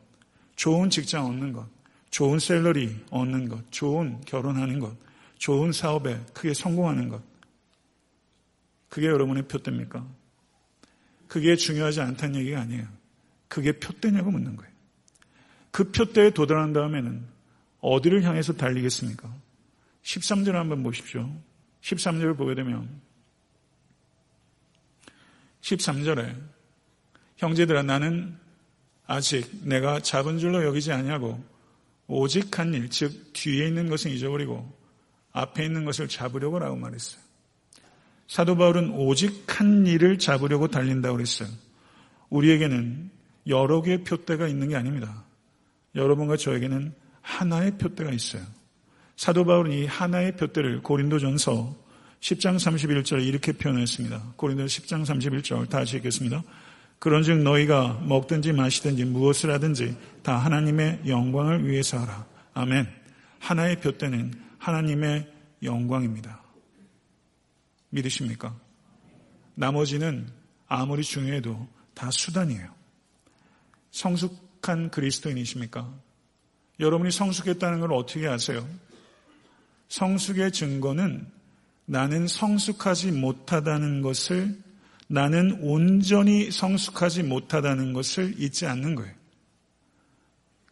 좋은 0.55 0.89
직장 0.89 1.25
얻는 1.27 1.53
것, 1.53 1.67
좋은 2.09 2.39
셀러리 2.39 3.03
얻는 3.09 3.49
것, 3.49 3.71
좋은 3.71 4.21
결혼하는 4.21 4.79
것, 4.79 4.95
좋은 5.37 5.71
사업에 5.71 6.19
크게 6.33 6.53
성공하는 6.53 7.09
것. 7.09 7.21
그게 8.89 9.07
여러분의 9.07 9.47
표대입니까? 9.47 10.07
그게 11.27 11.55
중요하지 11.55 12.01
않다는 12.01 12.39
얘기가 12.39 12.61
아니에요. 12.61 12.87
그게 13.47 13.73
표대냐고 13.73 14.31
묻는 14.31 14.55
거예요. 14.55 14.71
그 15.71 15.91
표대에 15.91 16.29
도달한 16.29 16.71
다음에는 16.71 17.25
어디를 17.81 18.23
향해서 18.23 18.53
달리겠습니까? 18.53 19.33
13절 20.03 20.53
한번 20.53 20.83
보십시오. 20.83 21.29
13절을 21.81 22.37
보게 22.37 22.55
되면 22.55 22.89
13절에 25.65 26.35
형제들아 27.37 27.81
나는 27.83 28.37
아직 29.07 29.49
내가 29.63 29.99
잡은 29.99 30.37
줄로 30.37 30.63
여기지 30.63 30.91
아니하고 30.91 31.43
오직 32.07 32.57
한 32.59 32.73
일, 32.73 32.89
즉 32.89 33.33
뒤에 33.33 33.67
있는 33.67 33.89
것은 33.89 34.11
잊어버리고 34.11 34.71
앞에 35.31 35.65
있는 35.65 35.83
것을 35.83 36.07
잡으려고 36.07 36.59
라고 36.59 36.75
말했어요. 36.75 37.19
사도 38.27 38.55
바울은 38.55 38.91
오직 38.91 39.59
한 39.59 39.85
일을 39.85 40.19
잡으려고 40.19 40.67
달린다고 40.67 41.15
그랬어요. 41.15 41.49
우리에게는 42.29 43.09
여러 43.47 43.81
개의 43.81 44.03
표대가 44.03 44.47
있는 44.47 44.69
게 44.69 44.75
아닙니다. 44.75 45.25
여러분과 45.95 46.37
저에게는 46.37 46.93
하나의 47.21 47.77
표대가 47.77 48.11
있어요. 48.11 48.43
사도 49.15 49.45
바울은 49.45 49.71
이 49.71 49.85
하나의 49.85 50.35
표대를 50.35 50.83
고린도전서 50.83 51.84
10장 52.19 52.55
31절에 52.55 53.25
이렇게 53.25 53.51
표현했습니다. 53.51 54.33
고린도 54.35 54.65
10장 54.65 55.05
31절 55.05 55.69
다시 55.69 55.97
읽겠습니다. 55.97 56.43
그런즉 56.99 57.43
너희가 57.43 58.01
먹든지 58.03 58.53
마시든지 58.53 59.05
무엇을 59.05 59.51
하든지 59.51 59.95
다 60.23 60.37
하나님의 60.37 61.01
영광을 61.07 61.67
위해서 61.67 61.99
하라. 61.99 62.25
아멘. 62.53 62.87
하나의 63.39 63.79
표대는 63.81 64.33
하나님의 64.57 65.31
영광입니다. 65.61 66.41
믿으십니까? 67.89 68.55
나머지는 69.53 70.27
아무리 70.67 71.03
중요해도 71.03 71.67
다 71.93 72.09
수단이에요. 72.11 72.73
성숙한 73.91 74.89
그리스도인이십니까? 74.91 75.93
여러분이 76.79 77.11
성숙했다는 77.11 77.79
걸 77.79 77.93
어떻게 77.93 78.27
아세요? 78.27 78.67
성숙의 79.87 80.51
증거는 80.51 81.31
나는 81.85 82.27
성숙하지 82.27 83.11
못하다는 83.11 84.01
것을 84.01 84.57
나는 85.07 85.59
온전히 85.61 86.49
성숙하지 86.49 87.23
못하다는 87.23 87.93
것을 87.93 88.35
잊지 88.39 88.65
않는 88.65 88.95
거예요. 88.95 89.13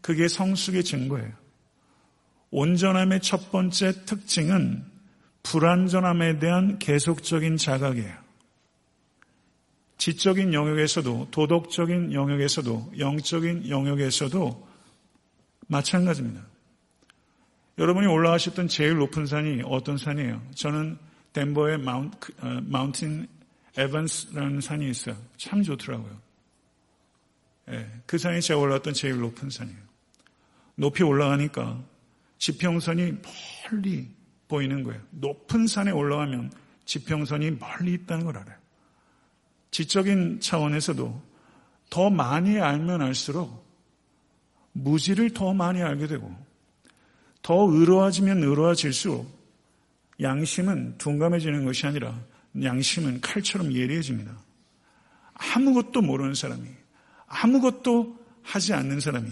그게 0.01 0.27
성숙의 0.27 0.83
증거예요. 0.83 1.31
온전함의 2.51 3.21
첫 3.21 3.51
번째 3.51 4.05
특징은 4.05 4.85
불완전함에 5.43 6.39
대한 6.39 6.79
계속적인 6.79 7.57
자각이에요. 7.57 8.23
지적인 9.97 10.53
영역에서도 10.53 11.29
도덕적인 11.31 12.13
영역에서도 12.13 12.93
영적인 12.97 13.69
영역에서도 13.69 14.67
마찬가지입니다. 15.67 16.52
여러분이 17.77 18.07
올라가셨던 18.07 18.67
제일 18.67 18.97
높은 18.97 19.25
산이 19.25 19.63
어떤 19.65 19.97
산이에요? 19.97 20.41
저는 20.53 20.97
덴버의 21.33 21.79
마운틴 21.79 23.27
에반스라는 23.75 24.61
산이 24.61 24.89
있어요. 24.89 25.17
참 25.37 25.63
좋더라고요. 25.63 26.21
예, 27.69 27.89
그 28.05 28.17
산이 28.17 28.41
제가 28.41 28.59
올라왔던 28.59 28.93
제일 28.93 29.19
높은 29.19 29.49
산이에요. 29.49 29.79
높이 30.75 31.03
올라가니까 31.03 31.81
지평선이 32.37 33.13
멀리 33.71 34.09
보이는 34.47 34.83
거예요. 34.83 35.01
높은 35.11 35.65
산에 35.65 35.91
올라가면 35.91 36.51
지평선이 36.85 37.51
멀리 37.51 37.93
있다는 37.93 38.25
걸 38.25 38.37
알아요. 38.37 38.57
지적인 39.71 40.41
차원에서도 40.41 41.33
더 41.89 42.09
많이 42.11 42.59
알면 42.59 43.01
알수록 43.01 43.65
무지를 44.73 45.31
더 45.31 45.53
많이 45.53 45.81
알게 45.81 46.05
되고 46.05 46.35
더 47.43 47.69
의로워지면 47.69 48.41
의로워질수록 48.41 49.31
양심은 50.19 50.97
둔감해지는 50.97 51.65
것이 51.65 51.85
아니라 51.85 52.19
양심은 52.61 53.21
칼처럼 53.21 53.71
예리해집니다. 53.73 54.35
아무것도 55.33 56.01
모르는 56.01 56.33
사람이, 56.33 56.67
아무것도 57.27 58.17
하지 58.41 58.73
않는 58.73 58.99
사람이 58.99 59.29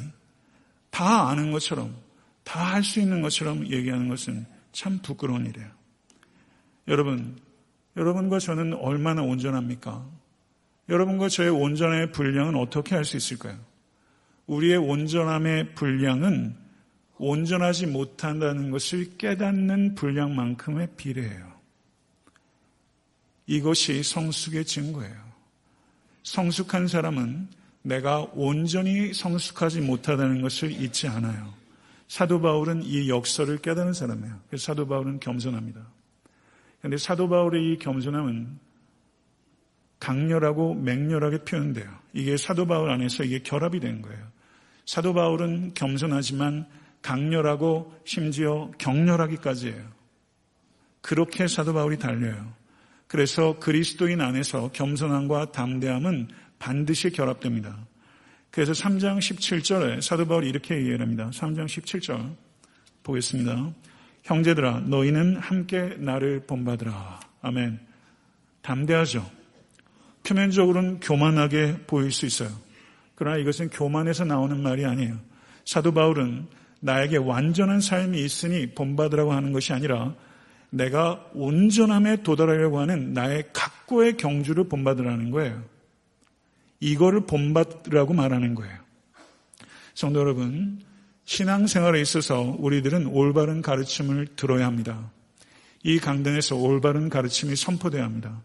다 0.89 1.30
아는 1.30 1.52
것처럼, 1.52 1.95
다 2.43 2.74
할 2.74 2.84
수 2.84 3.00
있는 3.00 3.21
것처럼 3.21 3.67
얘기하는 3.67 4.10
것은 4.10 4.45
참 4.71 5.00
부끄러운 5.02 5.45
일이에요. 5.45 5.69
여러분, 6.88 7.38
여러분과 7.95 8.39
저는 8.39 8.74
얼마나 8.74 9.21
온전합니까? 9.21 10.06
여러분과 10.89 11.30
저의 11.30 11.50
온전함의 11.50 12.12
분량은 12.12 12.56
어떻게 12.56 12.95
할 12.95 13.06
수 13.06 13.15
있을까요? 13.15 13.58
우리의 14.47 14.78
온전함의 14.78 15.76
분량은 15.76 16.56
온전하지 17.21 17.86
못한다는 17.86 18.71
것을 18.71 19.15
깨닫는 19.17 19.93
분량만큼의 19.93 20.89
비례해요. 20.97 21.51
이것이 23.45 24.01
성숙의 24.01 24.65
증거예요. 24.65 25.15
성숙한 26.24 26.88
사람은 26.88 27.47
내가 27.84 28.22
온전히 28.34 29.13
성숙하지 29.13 29.82
못하다는 29.82 30.41
것을 30.41 30.72
잊지 30.72 31.07
않아요. 31.09 31.53
사도 32.07 32.41
바울은 32.41 32.82
이 32.84 33.07
역설을 33.07 33.59
깨닫는 33.59 33.93
사람이에요. 33.93 34.39
그래서 34.47 34.65
사도 34.65 34.88
바울은 34.88 35.19
겸손합니다. 35.19 35.80
그런데 36.80 36.97
사도 36.97 37.30
바울의 37.30 37.72
이 37.72 37.78
겸손함은 37.78 38.57
강렬하고 39.99 40.74
맹렬하게 40.74 41.43
표현돼요. 41.43 41.88
이게 42.13 42.36
사도 42.36 42.65
바울 42.65 42.89
안에서 42.89 43.24
이게 43.24 43.39
결합이 43.43 43.80
된 43.80 44.01
거예요. 44.01 44.28
사도 44.86 45.13
바울은 45.13 45.76
겸손하지만 45.76 46.80
강렬하고 47.02 47.93
심지어 48.06 48.72
격렬하기까지 48.78 49.70
해요. 49.70 49.84
그렇게 51.02 51.47
사도 51.47 51.74
바울이 51.74 51.97
달려요. 51.97 52.54
그래서 53.08 53.60
그리스도인 53.60 54.22
안에서 54.22 54.72
겸손함과 54.72 55.52
담대함은 55.52 56.30
반드시 56.60 57.10
결합됩니다. 57.10 57.78
그래서 58.52 58.74
3장 58.74 59.18
17절에 59.18 60.02
사도 60.02 60.28
바울이 60.28 60.47
이렇게 60.47 60.76
얘기합니다. 60.76 61.30
3장 61.32 61.66
17절 61.66 62.36
보겠습니다. 63.04 63.74
형제들아 64.24 64.82
너희는 64.82 65.38
함께 65.38 65.95
나를 65.97 66.45
본받으라. 66.45 67.20
아멘. 67.41 67.80
담대하죠. 68.62 69.30
표면적으로는 70.24 70.99
교만하게 70.99 71.80
보일 71.88 72.12
수 72.12 72.26
있어요. 72.26 72.49
그러나 73.16 73.38
이것은 73.38 73.70
교만에서 73.70 74.26
나오는 74.26 74.62
말이 74.62 74.86
아니에요. 74.86 75.20
사도 75.66 75.91
바울은 75.93 76.47
나에게 76.82 77.17
완전한 77.17 77.79
삶이 77.79 78.23
있으니 78.23 78.73
본받으라고 78.73 79.32
하는 79.32 79.51
것이 79.53 79.71
아니라 79.71 80.13
내가 80.69 81.25
온전함에 81.34 82.23
도달하려고 82.23 82.79
하는 82.79 83.13
나의 83.13 83.49
각고의 83.53 84.17
경주를 84.17 84.65
본받으라는 84.65 85.32
거예요. 85.32 85.63
이거를 86.79 87.21
본받으라고 87.27 88.13
말하는 88.13 88.55
거예요. 88.55 88.75
성도 89.93 90.19
여러분, 90.19 90.82
신앙생활에 91.25 92.01
있어서 92.01 92.55
우리들은 92.57 93.07
올바른 93.07 93.61
가르침을 93.61 94.27
들어야 94.36 94.65
합니다. 94.65 95.11
이 95.84 95.99
강단에서 95.99 96.55
올바른 96.55 97.09
가르침이 97.09 97.55
선포되어야 97.55 98.03
합니다. 98.03 98.41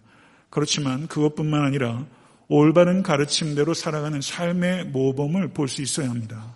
그렇지만 0.51 1.07
그것뿐만 1.07 1.65
아니라 1.65 2.05
올바른 2.49 3.03
가르침대로 3.03 3.75
살아가는 3.75 4.21
삶의 4.21 4.87
모범을 4.87 5.49
볼 5.49 5.69
수 5.69 5.83
있어야 5.83 6.11
합니다. 6.11 6.55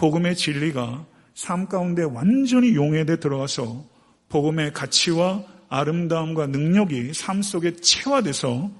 복음의 0.00 0.34
진리가 0.34 1.04
삶 1.34 1.68
가운데 1.68 2.02
완전히 2.02 2.74
용해돼 2.74 3.20
들어와서 3.20 3.84
복음의 4.30 4.72
가치와 4.72 5.44
아름다움과 5.68 6.46
능력이 6.46 7.12
삶 7.12 7.42
속에 7.42 7.76
체화돼서 7.76 8.70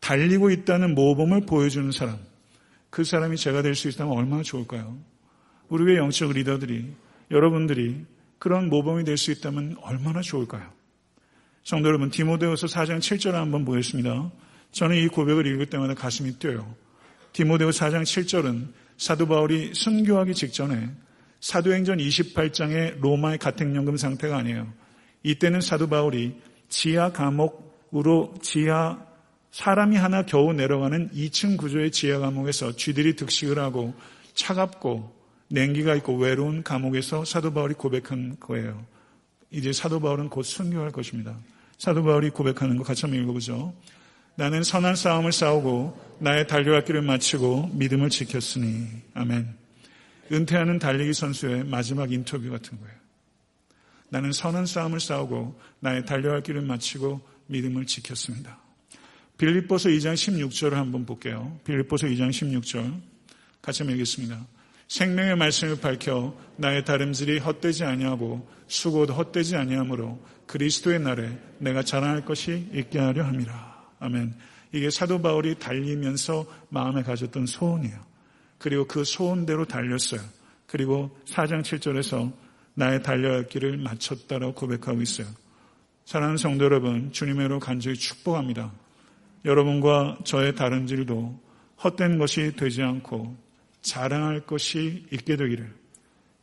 달리고 0.00 0.50
있다는 0.50 0.94
모범을 0.94 1.46
보여주는 1.46 1.90
사람. 1.90 2.18
그 2.90 3.02
사람이 3.02 3.38
제가 3.38 3.62
될 3.62 3.74
수 3.74 3.88
있다면 3.88 4.12
얼마나 4.12 4.42
좋을까요? 4.42 4.98
우리 5.70 5.90
의 5.90 5.96
영적 5.98 6.32
리더들이 6.32 6.92
여러분들이 7.30 8.04
그런 8.38 8.68
모범이 8.68 9.04
될 9.04 9.16
수 9.16 9.30
있다면 9.30 9.76
얼마나 9.80 10.20
좋을까요? 10.20 10.70
성도 11.64 11.88
여러분, 11.88 12.10
디모데후서 12.10 12.66
4장 12.66 12.98
7절을 12.98 13.32
한번 13.32 13.64
보겠습니다. 13.64 14.30
저는 14.72 14.96
이 14.96 15.08
고백을 15.08 15.46
읽을 15.46 15.66
때마다 15.66 15.94
가슴이 15.94 16.32
뛰어요. 16.38 16.74
디모데후 17.32 17.70
4장 17.70 18.02
7절은 18.02 18.80
사도 19.00 19.26
바울이 19.26 19.72
순교하기 19.72 20.34
직전에 20.34 20.90
사도행전 21.40 21.96
28장의 21.96 23.00
로마의 23.00 23.38
가택연금 23.38 23.96
상태가 23.96 24.36
아니에요. 24.36 24.70
이때는 25.22 25.62
사도 25.62 25.88
바울이 25.88 26.36
지하 26.68 27.10
감옥으로 27.10 28.34
지하 28.42 29.02
사람이 29.52 29.96
하나 29.96 30.26
겨우 30.26 30.52
내려가는 30.52 31.08
2층 31.14 31.56
구조의 31.56 31.92
지하 31.92 32.18
감옥에서 32.18 32.76
쥐들이 32.76 33.16
득식을 33.16 33.58
하고 33.58 33.94
차갑고 34.34 35.10
냉기가 35.48 35.94
있고 35.94 36.18
외로운 36.18 36.62
감옥에서 36.62 37.24
사도 37.24 37.54
바울이 37.54 37.72
고백한 37.72 38.36
거예요. 38.38 38.84
이제 39.50 39.72
사도 39.72 39.98
바울은 39.98 40.28
곧 40.28 40.42
순교할 40.42 40.92
것입니다. 40.92 41.38
사도 41.78 42.04
바울이 42.04 42.28
고백하는 42.28 42.76
거 42.76 42.84
같이 42.84 43.06
한번 43.06 43.22
읽어보죠. 43.22 43.72
나는 44.34 44.62
선한 44.62 44.94
싸움을 44.94 45.32
싸우고 45.32 46.09
나의 46.20 46.46
달려갈 46.46 46.84
길을 46.84 47.02
마치고 47.02 47.70
믿음을 47.72 48.10
지켰으니 48.10 48.86
아멘. 49.14 49.54
은퇴하는 50.30 50.78
달리기 50.78 51.14
선수의 51.14 51.64
마지막 51.64 52.12
인터뷰 52.12 52.50
같은 52.50 52.78
거예요. 52.78 52.94
나는 54.10 54.30
선한 54.32 54.66
싸움을 54.66 55.00
싸우고 55.00 55.58
나의 55.80 56.04
달려갈 56.04 56.42
길을 56.42 56.62
마치고 56.62 57.20
믿음을 57.46 57.86
지켰습니다. 57.86 58.58
빌립보서 59.38 59.88
2장 59.88 60.14
16절을 60.14 60.72
한번 60.72 61.06
볼게요. 61.06 61.58
빌립보서 61.64 62.06
2장 62.08 62.28
16절 62.28 63.00
같이 63.62 63.82
읽겠습니다. 63.82 64.46
생명의 64.88 65.36
말씀을 65.36 65.80
밝혀 65.80 66.36
나의 66.56 66.84
다름질이 66.84 67.38
헛되지 67.38 67.84
아니하고 67.84 68.46
수고도 68.66 69.14
헛되지 69.14 69.56
아니하므로 69.56 70.22
그리스도의 70.46 71.00
날에 71.00 71.38
내가 71.58 71.82
자랑할 71.82 72.24
것이 72.24 72.68
있게 72.74 72.98
하려 72.98 73.24
함이라. 73.24 73.84
아멘. 74.00 74.34
이게 74.72 74.90
사도 74.90 75.20
바울이 75.20 75.58
달리면서 75.58 76.46
마음에 76.68 77.02
가졌던 77.02 77.46
소원이에요. 77.46 77.98
그리고 78.58 78.86
그 78.86 79.04
소원대로 79.04 79.64
달렸어요. 79.64 80.20
그리고 80.66 81.10
4장 81.26 81.62
7절에서 81.62 82.32
나의 82.74 83.02
달려야 83.02 83.34
할 83.34 83.46
길을 83.48 83.78
마쳤다라고 83.78 84.54
고백하고 84.54 85.02
있어요. 85.02 85.26
사랑하는 86.04 86.36
성도 86.36 86.64
여러분, 86.64 87.12
주님의로 87.12 87.58
간절히 87.58 87.96
축복합니다. 87.96 88.72
여러분과 89.44 90.18
저의 90.24 90.54
다른질도 90.54 91.40
헛된 91.82 92.18
것이 92.18 92.54
되지 92.56 92.82
않고 92.82 93.36
자랑할 93.80 94.40
것이 94.40 95.06
있게 95.10 95.36
되기를 95.36 95.72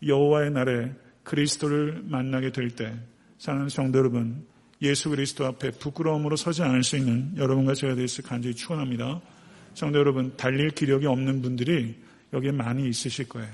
여호와의 0.06 0.52
날에 0.52 0.92
그리스도를 1.24 2.04
만나게 2.06 2.52
될 2.52 2.70
때 2.72 2.94
사랑하는 3.38 3.70
성도 3.70 4.00
여러분 4.00 4.46
예수 4.82 5.10
그리스도 5.10 5.46
앞에 5.46 5.72
부끄러움으로 5.72 6.36
서지 6.36 6.62
않을 6.62 6.84
수 6.84 6.98
있는 6.98 7.36
여러분과 7.38 7.74
제가 7.74 7.96
될수 7.96 8.22
간절히 8.22 8.56
축원합니다. 8.56 9.22
성도 9.74 10.00
여러분 10.00 10.36
달릴 10.38 10.70
기력이 10.70 11.06
없는 11.06 11.42
분들이 11.42 11.96
여기에 12.34 12.52
많이 12.52 12.88
있으실 12.88 13.28
거예요. 13.28 13.52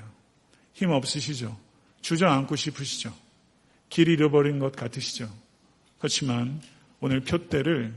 힘 0.74 0.90
없으시죠? 0.90 1.58
주저앉고 2.02 2.56
싶으시죠? 2.56 3.14
길 3.88 4.08
잃어버린 4.08 4.58
것 4.58 4.74
같으시죠? 4.74 5.30
그렇지만 5.98 6.60
오늘 7.00 7.20
표대를 7.20 7.94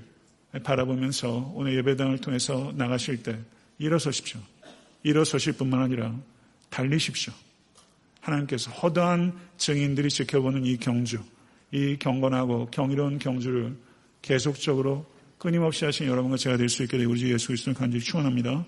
바라보면서 0.63 1.51
오늘 1.55 1.75
예배당을 1.77 2.19
통해서 2.19 2.71
나가실 2.75 3.23
때 3.23 3.37
일어서십시오. 3.79 4.39
일어서실 5.03 5.53
뿐만 5.53 5.81
아니라 5.81 6.15
달리십시오. 6.69 7.33
하나님께서 8.21 8.71
허다한 8.71 9.37
증인들이 9.57 10.09
지켜보는 10.09 10.65
이 10.65 10.77
경주, 10.77 11.19
이 11.71 11.97
경건하고 11.97 12.67
경이로운 12.71 13.19
경주를 13.19 13.75
계속적으로 14.21 15.05
끊임없이 15.37 15.85
하신 15.85 16.07
여러분과 16.07 16.37
제가 16.37 16.57
될 16.57 16.69
수 16.69 16.83
있게 16.83 16.97
되고 16.97 17.11
우리 17.11 17.31
예수 17.31 17.47
그리스도를 17.47 17.77
간절히 17.77 18.03
축원합니다. 18.03 18.65